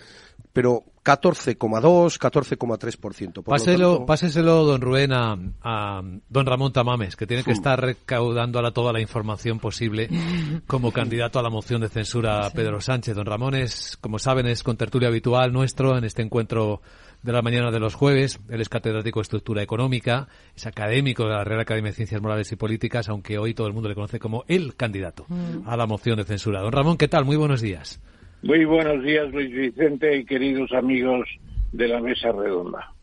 [0.55, 3.33] Pero 14,2, 14,3%.
[3.33, 7.51] Por lo Páselo, tanto- páseselo, don Rubén, a, a don Ramón Tamames, que tiene que
[7.51, 10.09] estar recaudando ahora toda la información posible
[10.67, 13.15] como candidato a la moción de censura a Pedro Sánchez.
[13.15, 16.81] Don Ramón es, como saben, es con tertulia habitual nuestro en este encuentro
[17.21, 18.39] de la mañana de los jueves.
[18.49, 22.51] Él es catedrático de Estructura Económica, es académico de la Real Academia de Ciencias Morales
[22.51, 25.67] y Políticas, aunque hoy todo el mundo le conoce como el candidato Mm.
[25.67, 26.61] a la moción de censura.
[26.61, 27.25] Don Ramón, ¿qué tal?
[27.25, 27.99] Muy buenos días.
[28.41, 31.27] Muy buenos días, Luis Vicente y queridos amigos
[31.71, 32.93] de la mesa redonda.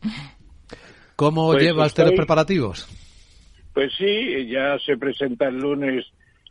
[1.15, 2.87] ¿Cómo Pues lleva usted los preparativos?
[3.73, 6.05] Pues sí, ya se presenta el lunes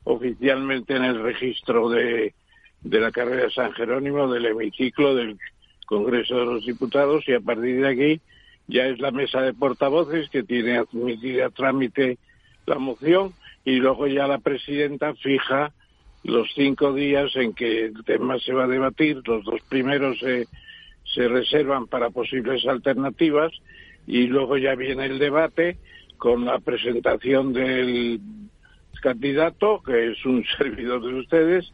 [0.05, 2.35] oficialmente en el registro de,
[2.83, 5.39] de la carrera de San Jerónimo, del hemiciclo del
[5.87, 8.21] Congreso de los Diputados, y a partir de aquí
[8.67, 12.19] ya es la mesa de portavoces que tiene admitida a trámite
[12.67, 13.33] la moción
[13.65, 15.73] y luego ya la presidenta fija
[16.25, 19.21] los cinco días en que el tema se va a debatir.
[19.27, 20.47] Los dos primeros se,
[21.15, 23.53] se reservan para posibles alternativas
[24.07, 25.79] y luego ya viene el debate
[26.17, 28.21] con la presentación del
[29.01, 31.73] candidato, que es un servidor de ustedes,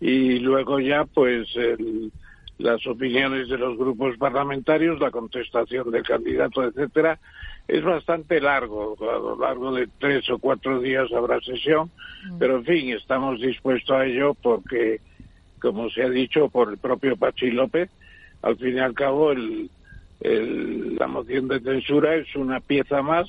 [0.00, 2.12] y luego ya pues el-
[2.58, 7.20] las opiniones de los grupos parlamentarios, la contestación del candidato, etcétera.
[7.68, 11.90] Es bastante largo, a lo largo de tres o cuatro días habrá sesión,
[12.38, 15.00] pero en fin, estamos dispuestos a ello porque,
[15.60, 17.90] como se ha dicho por el propio Pachi López,
[18.42, 19.70] al fin y al cabo el-
[20.20, 23.28] el- la moción de censura es una pieza más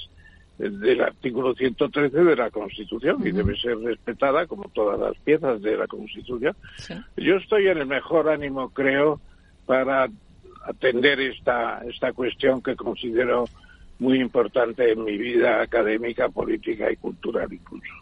[0.57, 5.77] del artículo 113 de la Constitución y debe ser respetada como todas las piezas de
[5.77, 6.55] la Constitución.
[7.17, 9.19] Yo estoy en el mejor ánimo, creo,
[9.65, 10.09] para
[10.65, 13.45] atender esta, esta cuestión que considero
[13.99, 17.93] muy importante en mi vida académica, política y cultural incluso.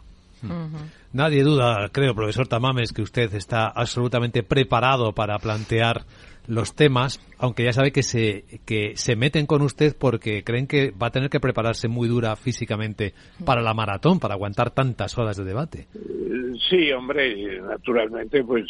[1.12, 6.02] Nadie duda, creo, profesor Tamames, que usted está absolutamente preparado para plantear
[6.46, 10.92] los temas, aunque ya sabe que se, que se meten con usted porque creen que
[10.92, 13.12] va a tener que prepararse muy dura físicamente
[13.44, 15.86] para la maratón, para aguantar tantas horas de debate.
[15.94, 16.34] Eh,
[16.70, 18.64] Sí, hombre, naturalmente, pues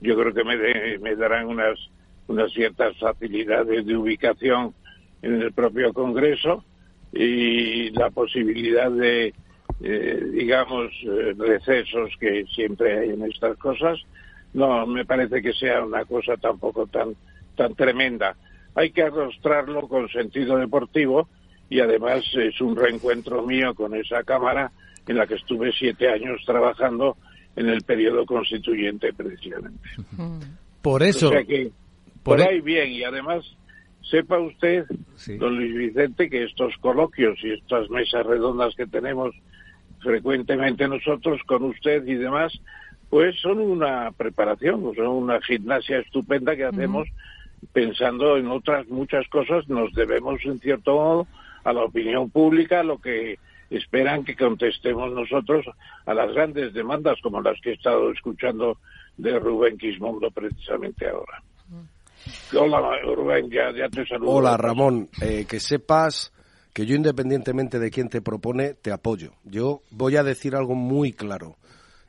[0.00, 1.78] yo creo que me, de- me darán unas,
[2.28, 4.72] unas ciertas facilidades de ubicación
[5.22, 6.64] en el propio Congreso
[7.12, 9.34] y la posibilidad de,
[9.82, 13.98] eh, digamos, eh, recesos que siempre hay en estas cosas.
[14.54, 17.14] No, me parece que sea una cosa tampoco tan,
[17.56, 18.36] tan tremenda.
[18.74, 21.28] Hay que arrostrarlo con sentido deportivo
[21.68, 24.70] y además es un reencuentro mío con esa Cámara
[25.06, 27.16] en la que estuve siete años trabajando
[27.56, 29.88] en el periodo constituyente precisamente.
[30.80, 31.70] Por eso, O sea que
[32.22, 33.44] por por e- ahí bien y además
[34.02, 34.86] sepa usted,
[35.38, 39.34] don Luis Vicente, que estos coloquios y estas mesas redondas que tenemos
[40.00, 42.52] frecuentemente nosotros con usted y demás,
[43.08, 47.08] pues son una preparación, son una gimnasia estupenda que hacemos
[47.72, 51.26] pensando en otras muchas cosas, nos debemos en cierto modo
[51.64, 53.38] a la opinión pública, a lo que
[53.70, 55.64] esperan que contestemos nosotros
[56.04, 58.78] a las grandes demandas como las que he estado escuchando
[59.16, 61.42] de Rubén Quismondo precisamente ahora.
[62.58, 64.04] Hola Rubén, ya, te.
[64.24, 66.32] Hola Ramón, Eh, que sepas
[66.72, 69.32] que yo independientemente de quién te propone, te apoyo.
[69.44, 71.56] Yo voy a decir algo muy claro.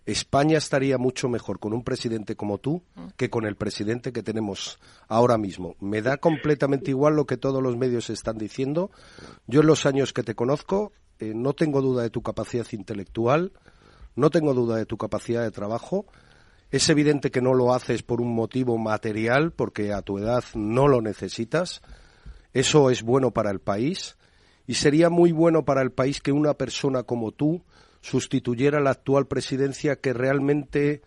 [0.05, 2.83] España estaría mucho mejor con un presidente como tú
[3.15, 5.75] que con el presidente que tenemos ahora mismo.
[5.79, 8.91] Me da completamente igual lo que todos los medios están diciendo.
[9.47, 13.53] Yo en los años que te conozco eh, no tengo duda de tu capacidad intelectual,
[14.15, 16.05] no tengo duda de tu capacidad de trabajo.
[16.73, 20.87] Es evidente que no lo haces por un motivo material, porque a tu edad no
[20.87, 21.83] lo necesitas.
[22.51, 24.17] Eso es bueno para el país.
[24.65, 27.61] Y sería muy bueno para el país que una persona como tú
[28.01, 31.03] sustituyera la actual presidencia que realmente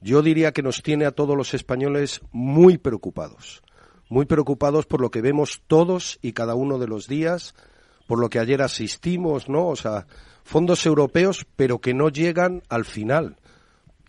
[0.00, 3.62] yo diría que nos tiene a todos los españoles muy preocupados.
[4.08, 7.54] Muy preocupados por lo que vemos todos y cada uno de los días,
[8.08, 9.68] por lo que ayer asistimos, ¿no?
[9.68, 10.08] O sea,
[10.42, 13.36] fondos europeos, pero que no llegan al final.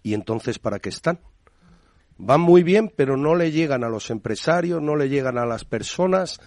[0.03, 1.19] ¿Y entonces para qué están?
[2.17, 5.63] Van muy bien, pero no le llegan a los empresarios, no le llegan a las
[5.63, 6.39] personas.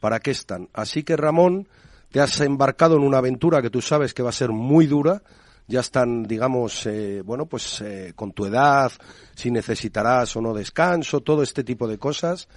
[0.00, 0.68] ¿Para qué están?
[0.72, 1.68] Así que Ramón,
[2.10, 5.22] te has embarcado en una aventura que tú sabes que va a ser muy dura.
[5.66, 8.90] Ya están, digamos, eh, bueno, pues eh, con tu edad,
[9.34, 12.48] si necesitarás o no descanso, todo este tipo de cosas.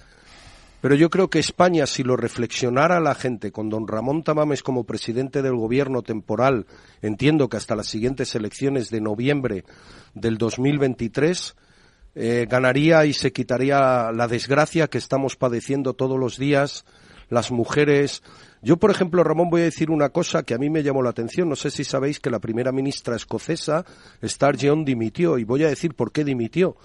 [0.82, 4.82] Pero yo creo que España, si lo reflexionara la gente con don Ramón Tamames como
[4.82, 6.66] presidente del gobierno temporal,
[7.02, 9.64] entiendo que hasta las siguientes elecciones de noviembre
[10.12, 11.54] del 2023,
[12.16, 16.84] eh, ganaría y se quitaría la desgracia que estamos padeciendo todos los días
[17.30, 18.24] las mujeres.
[18.60, 21.10] Yo, por ejemplo, Ramón, voy a decir una cosa que a mí me llamó la
[21.10, 21.48] atención.
[21.48, 23.84] No sé si sabéis que la primera ministra escocesa,
[24.20, 25.38] Sturgeon, dimitió.
[25.38, 26.76] Y voy a decir por qué dimitió.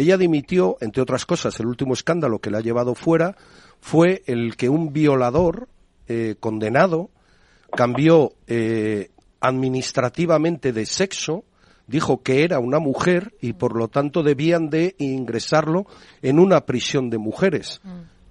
[0.00, 3.36] Ella dimitió, entre otras cosas, el último escándalo que la ha llevado fuera
[3.82, 5.68] fue el que un violador
[6.08, 7.10] eh, condenado
[7.76, 9.10] cambió eh,
[9.40, 11.44] administrativamente de sexo,
[11.86, 15.84] dijo que era una mujer y por lo tanto debían de ingresarlo
[16.22, 17.82] en una prisión de mujeres.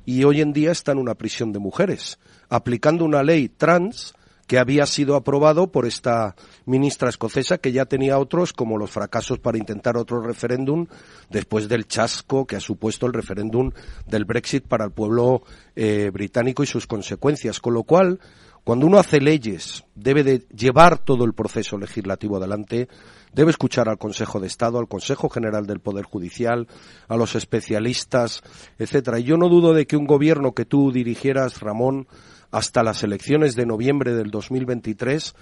[0.06, 2.18] y hoy en día está en una prisión de mujeres,
[2.50, 4.16] aplicando una ley trans
[4.50, 6.36] que había sido aprobado por esta
[6.66, 10.88] ministra escocesa que ya tenía otros como los fracasos para intentar otro referéndum
[11.30, 13.70] después del chasco que ha supuesto el referéndum
[14.08, 15.44] del Brexit para el pueblo
[15.76, 17.60] eh, británico y sus consecuencias.
[17.60, 18.20] Con lo cual,
[18.64, 22.88] cuando uno hace leyes, debe de llevar todo el proceso legislativo adelante,
[23.32, 26.68] debe escuchar al Consejo de Estado, al Consejo General del Poder Judicial,
[27.08, 28.42] a los especialistas,
[28.80, 29.20] etcétera.
[29.20, 32.08] Y yo no dudo de que un gobierno que tú dirigieras, Ramón,
[32.52, 35.36] hasta las elecciones de noviembre del 2023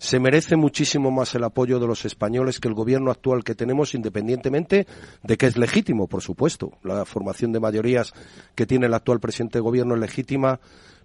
[0.00, 3.94] se merece muchísimo más el apoyo de los españoles que el gobierno actual que tenemos,
[3.94, 4.86] independientemente
[5.22, 6.72] de que es legítimo, por supuesto.
[6.82, 8.14] La formación de mayorías
[8.54, 10.58] que tiene el actual presidente de gobierno es legítima,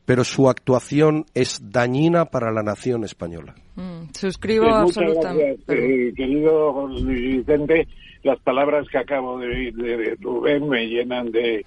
[0.06, 3.53] pero su actuación es dañina para la nación española.
[3.76, 6.08] Mm, suscribo absolutamente.
[6.08, 7.89] Eh, querido Luis Vicente,
[8.24, 11.66] las palabras que acabo de oír de Rubén me llenan de,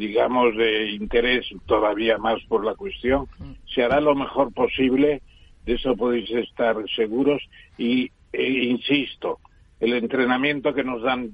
[0.00, 3.26] digamos, de interés todavía más por la cuestión.
[3.66, 5.20] Se hará lo mejor posible,
[5.66, 7.42] de eso podéis estar seguros,
[7.76, 9.40] y e insisto,
[9.78, 11.30] el entrenamiento que nos dan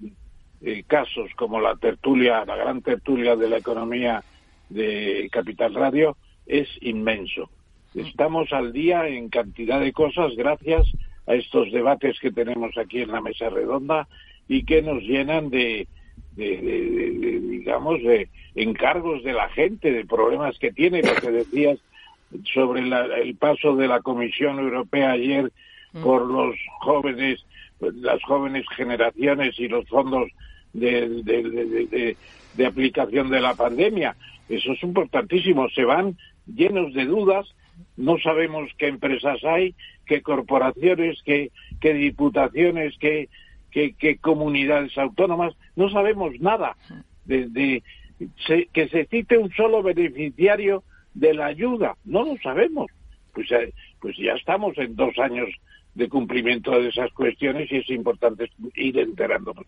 [0.62, 4.24] eh, casos como la tertulia, la gran tertulia de la economía
[4.68, 7.48] de Capital Radio, es inmenso.
[7.94, 10.90] Estamos al día en cantidad de cosas gracias
[11.28, 14.08] a estos debates que tenemos aquí en la mesa redonda
[14.48, 15.86] y que nos llenan de,
[16.37, 21.78] de, digamos, de encargos de la gente, de problemas que tiene, lo que decías
[22.53, 25.53] sobre el paso de la Comisión Europea ayer
[25.93, 26.03] mm.
[26.03, 27.45] por los jóvenes,
[27.80, 30.28] las jóvenes generaciones y los fondos
[30.72, 31.09] de,
[32.55, 34.16] de, aplicación de la pandemia.
[34.49, 35.68] Eso es importantísimo.
[35.70, 36.16] Se van
[36.47, 37.47] llenos de dudas,
[37.97, 39.74] no sabemos qué empresas hay,
[40.07, 43.28] qué corporaciones, qué, qué diputaciones, qué,
[43.98, 46.76] qué, comunidades autónomas, no sabemos nada.
[47.24, 47.82] De,
[48.72, 50.82] que se cite un solo beneficiario
[51.14, 52.90] de la ayuda, no lo sabemos.
[53.32, 55.48] Pues, eh, pues ya estamos en dos años
[55.94, 59.64] de cumplimiento de esas cuestiones y es importante ir enterándonos.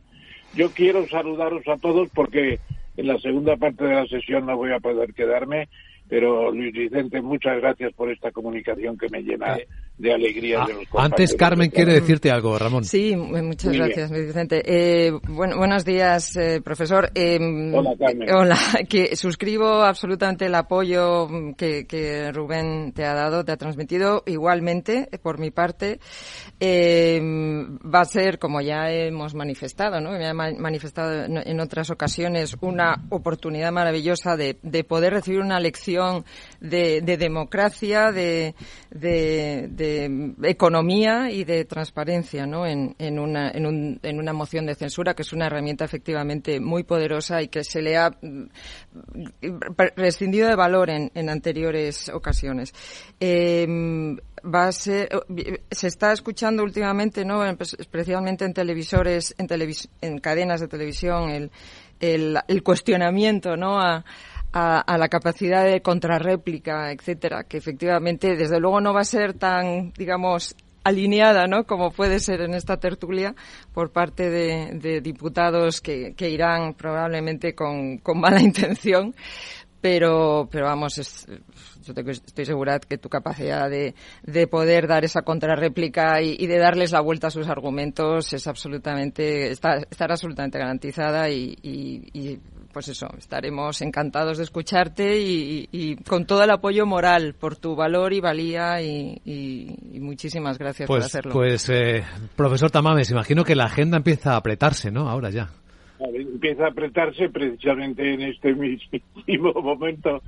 [0.55, 2.61] Yo quiero saludaros a todos porque
[2.97, 5.69] en la segunda parte de la sesión no voy a poder quedarme
[6.09, 9.69] pero Luis Vicente, muchas gracias por esta comunicación que me llena eh,
[9.99, 10.65] de alegría.
[10.67, 12.85] de los antes Carmen quiere decirte algo, Ramón.
[12.85, 14.63] Sí, muchas gracias, Luis Vicente.
[14.65, 17.11] Eh, bueno, buenos días, eh, profesor.
[17.15, 18.35] hola, Carmen.
[18.35, 18.57] Hola,
[18.89, 24.23] que suscribo absolutamente el apoyo que, que, Rubén te ha dado, te ha transmitido.
[24.27, 25.99] Igualmente, por mi parte,
[26.63, 30.13] va a ser, como ya hemos manifestado, ¿no?
[30.13, 36.25] Me ha manifestado en otras ocasiones, una oportunidad maravillosa de, de poder recibir una lección
[36.61, 38.55] de, democracia, de,
[40.43, 42.67] economía y de transparencia ¿no?
[42.67, 46.83] en, una, en, un, en una moción de censura, que es una herramienta efectivamente muy
[46.85, 48.49] poderosa y que se le ha mm,
[49.95, 52.73] prescindido de valor en, en anteriores ocasiones.
[53.21, 55.09] Em, va a ser
[55.71, 59.49] se está escuchando últimamente no especialmente en televisores en,
[60.01, 61.51] en cadenas de televisión el,
[61.99, 64.05] el, el cuestionamiento no a,
[64.53, 69.93] a, la capacidad de contrarréplica, etcétera, que efectivamente, desde luego, no va a ser tan,
[69.93, 71.65] digamos, alineada, ¿no?
[71.65, 73.35] Como puede ser en esta tertulia
[73.75, 79.15] por parte de, diputados que, irán probablemente con, mala intención,
[79.81, 80.97] pero, pero vamos,
[81.85, 83.95] yo estoy segura que tu capacidad de,
[84.47, 89.77] poder dar esa contrarréplica y, de darles la vuelta a sus argumentos es absolutamente, está,
[89.91, 92.41] estará absolutamente garantizada y, y
[92.79, 98.13] pues eso, estaremos encantados de escucharte y, con todo el apoyo moral por tu valor
[98.13, 101.33] y valía y, muchísimas gracias por pues, hacerlo.
[101.33, 102.05] Pues, eh,
[102.37, 105.09] profesor Tamames, imagino que la agenda empieza a apretarse, ¿no?
[105.09, 105.49] Ahora ya.
[105.99, 110.23] Empieza a apretarse precisamente en este mismo momento.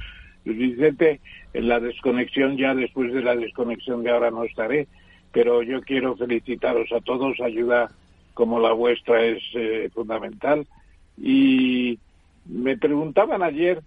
[0.45, 1.21] Vicente,
[1.55, 4.89] en la desconexión, ya después de la desconexión de ahora no estaré,
[5.31, 7.93] pero yo quiero felicitaros a todos, ayuda
[8.35, 10.67] como la vuestra es eh, fundamental
[11.17, 12.01] y
[12.47, 13.83] me preguntaban ayer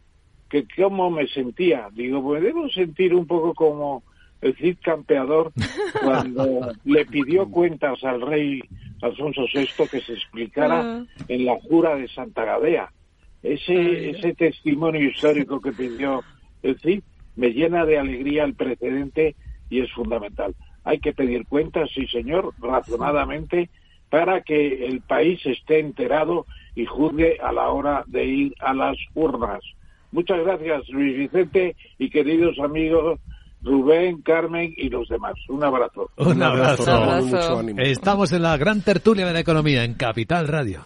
[0.49, 1.89] que cómo me sentía.
[1.93, 4.03] Digo, pues debo sentir un poco como
[4.41, 5.51] el Cid campeador
[6.03, 8.61] cuando le pidió cuentas al rey
[9.01, 11.05] Alfonso VI que se explicara ah.
[11.27, 12.91] en la jura de Santa Gadea.
[13.41, 16.23] Ese, ese testimonio histórico que pidió
[16.61, 17.03] el Cid
[17.35, 19.35] me llena de alegría el precedente
[19.69, 20.55] y es fundamental.
[20.83, 23.69] Hay que pedir cuentas, sí señor, razonadamente,
[24.13, 26.45] para que el país esté enterado
[26.75, 29.59] y juzgue a la hora de ir a las urnas.
[30.11, 33.19] Muchas gracias, Luis Vicente, y queridos amigos
[33.63, 35.33] Rubén, Carmen y los demás.
[35.49, 36.11] Un abrazo.
[36.17, 37.63] Un abrazo.
[37.79, 40.85] Estamos en la gran tertulia de la economía en Capital Radio.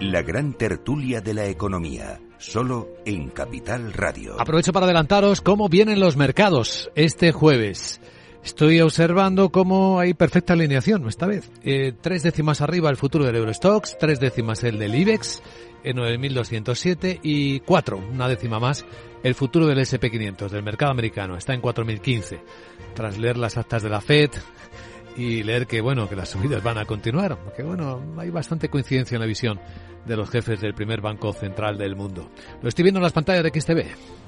[0.00, 4.40] La gran tertulia de la economía, solo en Capital Radio.
[4.40, 8.00] Aprovecho para adelantaros cómo vienen los mercados este jueves.
[8.44, 11.50] Estoy observando cómo hay perfecta alineación esta vez.
[11.64, 15.42] Eh, tres décimas arriba el futuro del Eurostox, tres décimas el del IBEX
[15.82, 18.86] en 9.207 y cuatro, una décima más,
[19.24, 21.36] el futuro del SP500 del mercado americano.
[21.36, 22.40] Está en 4.015.
[22.94, 24.30] Tras leer las actas de la FED,
[25.18, 29.16] y leer que bueno que las subidas van a continuar, que bueno hay bastante coincidencia
[29.16, 29.60] en la visión
[30.06, 32.30] de los jefes del primer banco central del mundo.
[32.62, 34.27] Lo estoy viendo en las pantallas de XTV.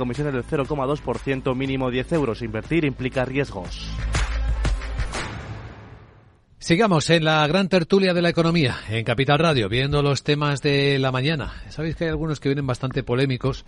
[0.01, 2.41] comisión es del 0,2%, mínimo 10 euros.
[2.41, 3.87] Invertir implica riesgos.
[6.57, 10.97] Sigamos en la gran tertulia de la economía, en Capital Radio, viendo los temas de
[10.97, 11.53] la mañana.
[11.69, 13.63] Sabéis que hay algunos que vienen bastante polémicos,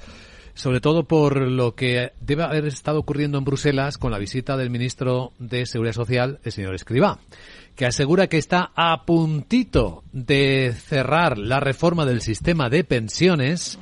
[0.56, 4.72] sobre todo por lo que debe haber estado ocurriendo en Bruselas con la visita del
[4.72, 7.20] ministro de Seguridad Social, el señor Escribá,
[7.76, 13.78] que asegura que está a puntito de cerrar la reforma del sistema de pensiones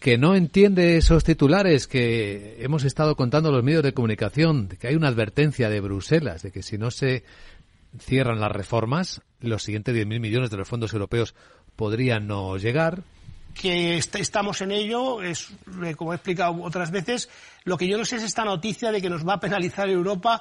[0.00, 4.94] que no entiende esos titulares que hemos estado contando los medios de comunicación, que hay
[4.94, 7.24] una advertencia de Bruselas de que si no se
[7.98, 11.34] cierran las reformas, los siguientes 10.000 millones de los fondos europeos
[11.74, 13.02] podrían no llegar
[13.60, 15.50] que estamos en ello, es,
[15.84, 17.28] eh, como he explicado otras veces,
[17.64, 20.40] lo que yo no sé es esta noticia de que nos va a penalizar Europa.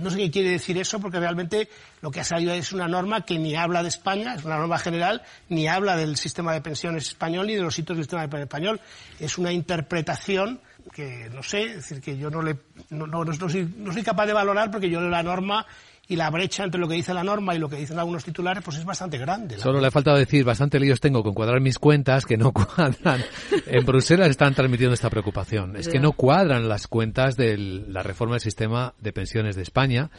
[0.00, 1.68] No sé qué quiere decir eso, porque realmente
[2.02, 4.78] lo que ha salido es una norma que ni habla de España, es una norma
[4.78, 8.28] general, ni habla del sistema de pensiones español ni de los hitos del sistema de
[8.28, 8.80] pensiones español.
[9.18, 10.60] Es una interpretación
[10.92, 12.58] que no sé, es decir, que yo no, le,
[12.90, 15.66] no, no, no, soy, no soy capaz de valorar porque yo leo la norma
[16.10, 18.64] y la brecha entre lo que dice la norma y lo que dicen algunos titulares
[18.64, 19.56] pues es bastante grande.
[19.58, 23.24] Solo le ha faltado decir, bastante líos tengo con cuadrar mis cuentas que no cuadran.
[23.64, 25.76] en Bruselas están transmitiendo esta preocupación.
[25.76, 30.10] Es que no cuadran las cuentas de la reforma del sistema de pensiones de España.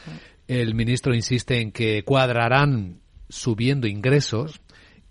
[0.48, 4.62] El ministro insiste en que cuadrarán subiendo ingresos.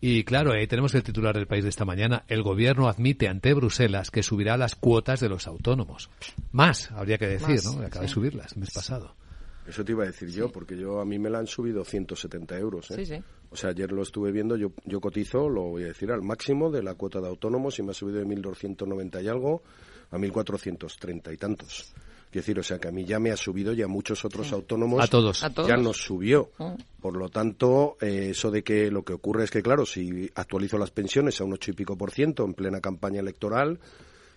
[0.01, 2.25] Y claro, ahí tenemos el titular del país de esta mañana.
[2.27, 6.09] El gobierno admite ante Bruselas que subirá las cuotas de los autónomos.
[6.53, 7.83] Más, habría que decir, ¿no?
[7.85, 9.20] Acaba de subirlas el mes pasado.
[9.67, 12.59] Eso te iba a decir yo, porque yo a mí me la han subido 170
[12.59, 12.91] euros.
[12.91, 13.23] ¿eh?
[13.51, 16.71] O sea, ayer lo estuve viendo, yo, yo cotizo, lo voy a decir, al máximo
[16.71, 19.63] de la cuota de autónomos y me ha subido de 1.290 y algo
[20.11, 21.93] a 1.430 y tantos.
[22.31, 24.53] Quiero decir, o sea, que a mí ya me ha subido y a muchos otros
[24.53, 25.45] autónomos a todos.
[25.67, 26.51] ya nos subió.
[26.61, 26.77] Ah.
[27.01, 30.79] Por lo tanto, eh, eso de que lo que ocurre es que, claro, si actualizo
[30.79, 33.81] las pensiones a un ocho y pico por ciento en plena campaña electoral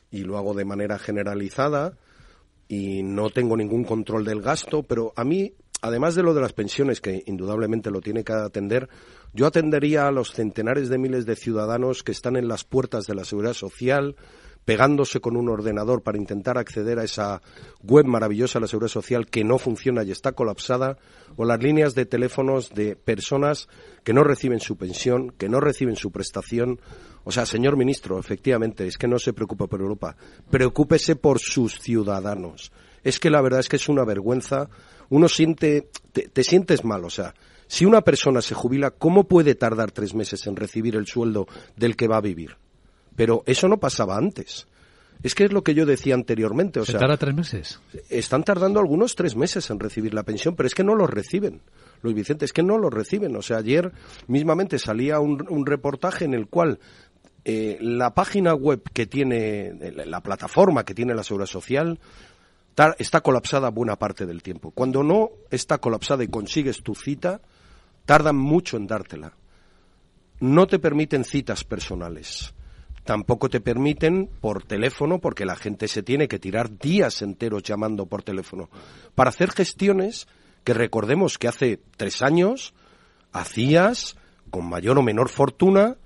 [0.09, 1.93] y lo hago de manera generalizada,
[2.73, 6.53] y no tengo ningún control del gasto, pero a mí, además de lo de las
[6.53, 8.89] pensiones, que indudablemente lo tiene que atender,
[9.31, 13.13] yo atendería a los centenares de miles de ciudadanos que están en las puertas de
[13.13, 14.15] la seguridad social,
[14.65, 17.41] pegándose con un ordenador para intentar acceder a esa
[17.81, 20.97] web maravillosa de la Seguridad Social que no funciona y está colapsada,
[21.35, 23.67] o las líneas de teléfonos de personas
[24.03, 26.79] que no reciben su pensión, que no reciben su prestación.
[27.23, 30.15] O sea, señor ministro, efectivamente, es que no se preocupa por Europa,
[30.49, 32.71] preocúpese por sus ciudadanos.
[33.03, 34.69] Es que la verdad es que es una vergüenza.
[35.09, 37.33] Uno siente, te, te sientes mal, o sea,
[37.67, 41.95] si una persona se jubila, ¿cómo puede tardar tres meses en recibir el sueldo del
[41.95, 42.57] que va a vivir?
[43.15, 44.67] Pero eso no pasaba antes.
[45.21, 46.81] Es que es lo que yo decía anteriormente.
[46.81, 47.79] O ¿Se sea, tarda tres meses?
[48.09, 51.61] Están tardando algunos tres meses en recibir la pensión, pero es que no los reciben.
[52.01, 53.35] Luis Vicente, es que no los reciben.
[53.37, 53.93] O sea, ayer
[54.27, 56.79] mismamente salía un, reportaje en el cual
[57.45, 59.73] eh, la página web que tiene,
[60.05, 61.99] la plataforma que tiene la Seguridad Social,
[62.97, 64.71] está colapsada buena parte del tiempo.
[64.71, 67.39] Cuando no está colapsada y consigues tu cita,
[68.05, 69.33] tardan mucho en dártela.
[70.41, 72.53] No te permiten citas personales
[73.03, 78.05] tampoco te permiten por teléfono, porque la gente se tiene que tirar días enteros llamando
[78.05, 78.69] por teléfono,
[79.15, 80.27] para hacer gestiones
[80.63, 82.73] que recordemos que hace tres años
[83.31, 84.15] hacías
[84.49, 85.97] con mayor o menor fortuna,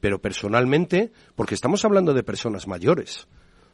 [0.00, 3.26] pero personalmente, porque estamos hablando de personas mayores.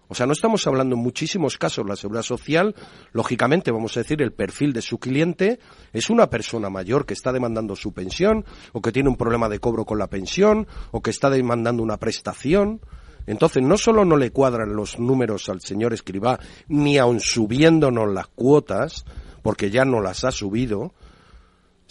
[0.09, 2.75] O sea, no estamos hablando en muchísimos casos la seguridad social,
[3.13, 5.59] lógicamente vamos a decir el perfil de su cliente
[5.93, 9.59] es una persona mayor que está demandando su pensión o que tiene un problema de
[9.59, 12.81] cobro con la pensión o que está demandando una prestación.
[13.27, 18.27] Entonces, no solo no le cuadran los números al señor Escribá, ni aun subiéndonos las
[18.27, 19.05] cuotas,
[19.43, 20.93] porque ya no las ha subido,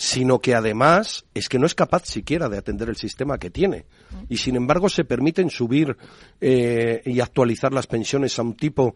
[0.01, 3.85] sino que además es que no es capaz siquiera de atender el sistema que tiene.
[4.29, 5.95] Y sin embargo se permiten subir
[6.41, 8.95] eh, y actualizar las pensiones a un tipo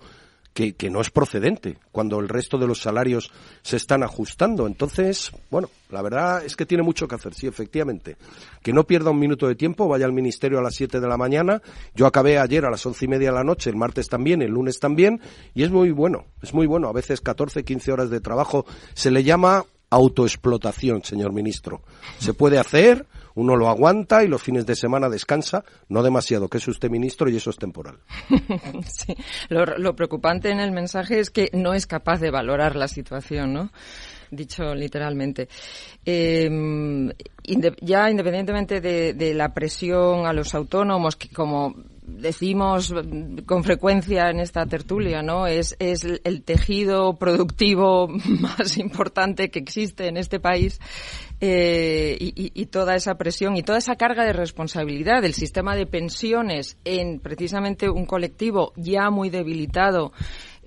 [0.51, 3.31] que, que, no es procedente, cuando el resto de los salarios
[3.61, 4.65] se están ajustando.
[4.65, 8.15] Entonces, bueno, la verdad es que tiene mucho que hacer, sí, efectivamente.
[8.63, 11.17] Que no pierda un minuto de tiempo, vaya al ministerio a las 7 de la
[11.17, 11.61] mañana.
[11.93, 14.49] Yo acabé ayer a las once y media de la noche, el martes también, el
[14.49, 15.21] lunes también,
[15.53, 16.87] y es muy bueno, es muy bueno.
[16.87, 18.65] A veces 14, 15 horas de trabajo.
[18.95, 19.65] Se le llama
[19.95, 21.81] autoexplotación, señor ministro.
[22.19, 26.57] Se puede hacer, uno lo aguanta y los fines de semana descansa, no demasiado, que
[26.57, 27.99] es usted ministro y eso es temporal.
[29.49, 33.71] lo, preocupante en el mensaje es que no es capaz de valorar la situación, ¿no?
[34.31, 35.47] dicho literalmente.
[36.03, 37.15] Inde
[37.79, 41.73] ya independientemente de, de, la presión a los autónomos, que como
[42.07, 42.93] decimos
[43.45, 45.47] con frecuencia en esta tertulia, ¿no?
[45.47, 50.79] Es, es el tejido productivo más importante que existe en este país
[51.41, 55.85] eh, y, y, toda esa presión y toda esa carga de responsabilidad del sistema de
[55.85, 60.13] pensiones en precisamente un colectivo ya muy debilitado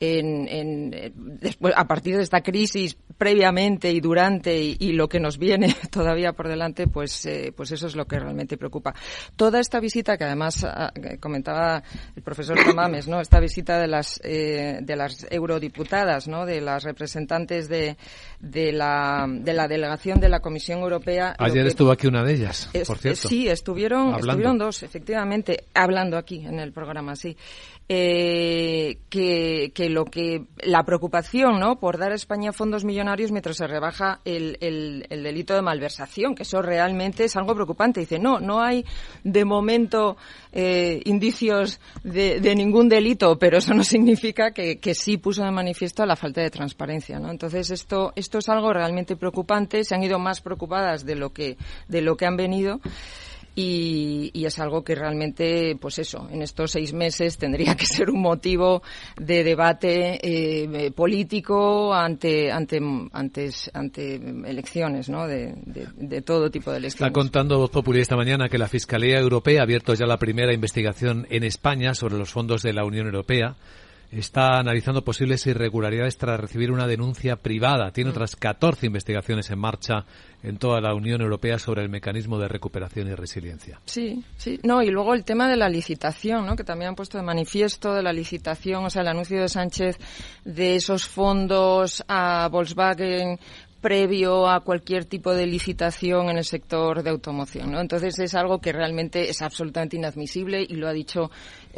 [0.01, 5.21] en, en, después, a partir de esta crisis, previamente y durante y, y lo que
[5.21, 8.95] nos viene todavía por delante, pues, eh, pues eso es lo que realmente preocupa.
[9.37, 11.83] Toda esta visita que además a, comentaba
[12.15, 13.21] el profesor Tamames, ¿no?
[13.21, 16.47] Esta visita de las eh, de las eurodiputadas, ¿no?
[16.47, 17.97] De las representantes de,
[18.41, 21.35] de la de la delegación de la Comisión Europea.
[21.39, 23.29] Ayer que, estuvo aquí una de ellas, es, por cierto.
[23.29, 24.31] Sí, estuvieron hablando.
[24.31, 27.37] estuvieron dos, efectivamente, hablando aquí en el programa, sí.
[27.91, 33.57] Eh, que, que lo que la preocupación no por dar a España fondos millonarios mientras
[33.57, 38.01] se rebaja el, el, el, delito de malversación que eso realmente es algo preocupante.
[38.01, 38.85] Dice no no hay
[39.25, 40.17] de momento
[40.53, 45.51] eh, indicios de, de, ningún delito pero eso no significa que, que, sí puso de
[45.51, 49.85] manifiesto la falta de transparencia no entonces esto esto es algo realmente preocupante.
[49.85, 51.57] Se han ido más preocupadas de lo que
[51.89, 52.81] de lo que han venido
[53.61, 58.21] y, es algo que realmente, pues eso, en estos seis meses tendría que ser un
[58.21, 58.83] motivo
[59.19, 62.81] de debate eh, político ante ante
[63.13, 65.27] antes ante elecciones, ¿no?
[65.27, 67.11] De, de, todo tipo de elecciones.
[67.11, 70.55] Está contando Voz Populi esta mañana que la Fiscalía Europea ha abierto ya la primera
[70.55, 73.57] investigación en España sobre los fondos de la Unión Europea
[74.11, 77.91] está analizando posibles irregularidades tras recibir una denuncia privada.
[77.91, 80.05] Tiene otras 14 investigaciones en marcha
[80.43, 83.81] en toda la Unión Europea sobre el mecanismo de recuperación y resiliencia.
[83.85, 84.61] Sí, sí.
[84.63, 86.57] No, y luego el tema de la licitación, ¿no?
[86.57, 89.99] que también han puesto de manifiesto de la licitación, o sea, el anuncio de Sánchez
[90.45, 93.39] de esos fondos a Volkswagen
[93.81, 97.71] previo a cualquier tipo de licitación en el sector de automoción.
[97.71, 97.81] ¿no?
[97.81, 101.31] Entonces es algo que realmente es absolutamente inadmisible y lo ha dicho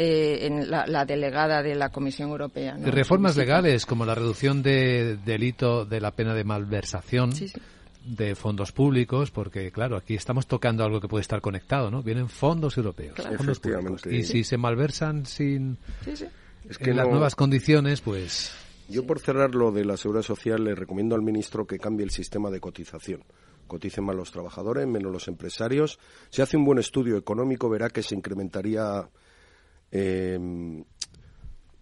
[0.03, 2.74] eh, en la, la, delegada de la Comisión Europea.
[2.74, 2.90] ¿no?
[2.90, 7.32] Reformas legales como la reducción de delito de la pena de malversación.
[7.32, 7.61] Sí, sí
[8.03, 12.03] de fondos públicos, porque claro, aquí estamos tocando algo que puede estar conectado, ¿no?
[12.03, 13.36] Vienen fondos europeos, claro.
[13.36, 14.07] fondos públicos.
[14.07, 16.24] Y si se malversan sin sí, sí.
[16.66, 17.03] Es que en no...
[17.03, 18.53] las nuevas condiciones, pues
[18.88, 22.11] yo por cerrar lo de la seguridad social le recomiendo al ministro que cambie el
[22.11, 23.22] sistema de cotización.
[23.66, 25.98] Coticen más los trabajadores, menos los empresarios.
[26.30, 29.11] Si hace un buen estudio económico verá que se incrementaría
[29.91, 30.84] eh,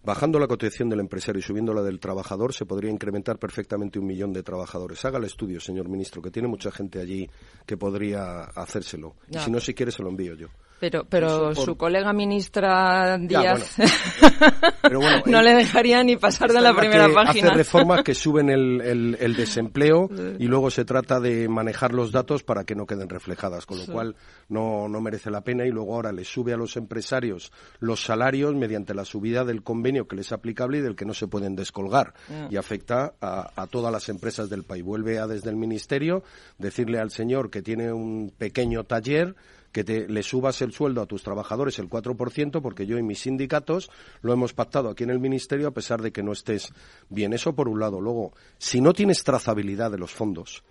[0.01, 4.07] Bajando la cotización del empresario y subiendo la del trabajador, se podría incrementar perfectamente un
[4.07, 5.03] millón de trabajadores.
[5.03, 7.29] Haga el estudio, señor ministro, que tiene mucha gente allí
[7.65, 9.15] que podría hacérselo.
[9.29, 10.47] Y si no, si quiere, se lo envío yo.
[10.79, 11.65] Pero, pero por...
[11.65, 14.73] su colega ministra Díaz ya, bueno.
[14.81, 17.49] pero bueno, no le dejaría ni pasar de la primera página.
[17.49, 20.09] Hace reformas que suben el, el, el, desempleo
[20.39, 23.85] y luego se trata de manejar los datos para que no queden reflejadas, con lo
[23.85, 23.91] sí.
[23.91, 24.15] cual
[24.47, 28.55] no, no merece la pena y luego ahora le sube a los empresarios los salarios
[28.55, 31.55] mediante la subida del convenio que les es aplicable y del que no se pueden
[31.55, 32.13] descolgar
[32.49, 34.83] y afecta a, a todas las empresas del país.
[34.83, 36.23] Vuelve a desde el ministerio
[36.57, 39.35] decirle al señor que tiene un pequeño taller
[39.71, 43.19] que te, le subas el sueldo a tus trabajadores el 4%, porque yo y mis
[43.19, 43.89] sindicatos
[44.21, 46.71] lo hemos pactado aquí en el Ministerio a pesar de que no estés
[47.09, 47.33] bien.
[47.33, 48.01] Eso por un lado.
[48.01, 50.63] Luego, si no tienes trazabilidad de los fondos,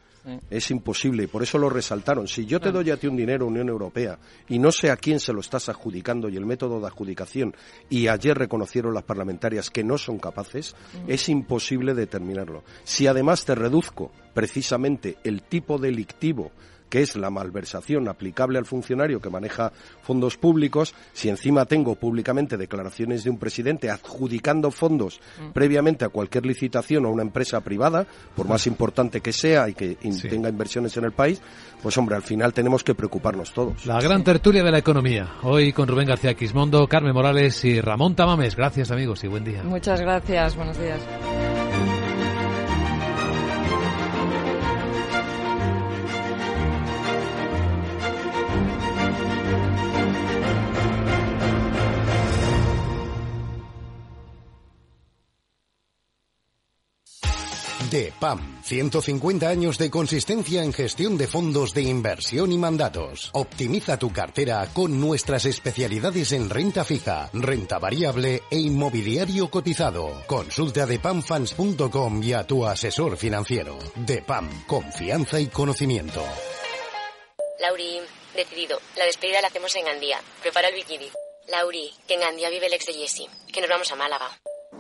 [0.51, 2.29] Es imposible y por eso lo resaltaron.
[2.29, 4.19] Si yo te doy a ti un dinero, Unión Europea,
[4.49, 7.55] y no sé a quién se lo estás adjudicando y el método de adjudicación,
[7.89, 10.75] y ayer reconocieron las parlamentarias que no son capaces,
[11.07, 12.63] es imposible determinarlo.
[12.85, 16.53] Si además te reduzco precisamente el tipo delictivo
[16.89, 19.73] que es la malversación aplicable al funcionario que maneja
[20.03, 25.53] fondos públicos, si encima tengo públicamente declaraciones de un presidente adjudicando fondos Mm.
[25.53, 29.75] previamente a cualquier licitación o a una empresa privada, por más importante que sea y
[29.75, 31.41] que in- tenga inversiones en el país,
[31.83, 33.87] pues hombre, al final tenemos que preocuparnos todos.
[33.87, 35.29] La gran tertulia de la economía.
[35.43, 38.57] Hoy con Rubén García Quismondo, Carmen Morales y Ramón Tamames.
[38.57, 39.63] Gracias amigos y buen día.
[39.63, 40.57] Muchas gracias.
[40.57, 40.99] Buenos días.
[57.91, 63.31] DEPAM, 150 años de consistencia en gestión de fondos de inversión y mandatos.
[63.33, 70.23] Optimiza tu cartera con nuestras especialidades en renta fija, renta variable e inmobiliario cotizado.
[70.27, 73.79] Consulta depamfans.com y a tu asesor financiero.
[73.95, 76.23] DEPAM, confianza y conocimiento.
[77.61, 78.01] Lauri,
[78.35, 78.79] decidido.
[78.97, 80.21] La despedida la hacemos en Gandía.
[80.43, 81.09] Prepara el bikini.
[81.49, 83.29] Lauri, que en Gandía vive el ex de Jessie.
[83.53, 84.29] Que nos vamos a Málaga.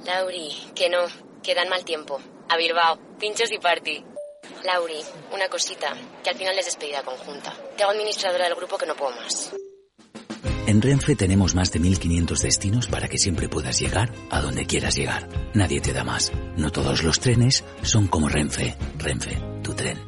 [0.04, 1.06] Lauri, que no.
[1.42, 2.20] Que dan mal tiempo.
[2.48, 2.98] A Bilbao.
[3.18, 4.04] Pinchos y party.
[4.64, 5.00] Lauri,
[5.32, 5.94] una cosita.
[6.22, 7.54] Que al final es despedida conjunta.
[7.76, 9.52] Te hago administradora del grupo que no puedo más.
[10.66, 14.96] En Renfe tenemos más de 1500 destinos para que siempre puedas llegar a donde quieras
[14.96, 15.26] llegar.
[15.54, 16.30] Nadie te da más.
[16.56, 18.76] No todos los trenes son como Renfe.
[18.98, 20.07] Renfe, tu tren.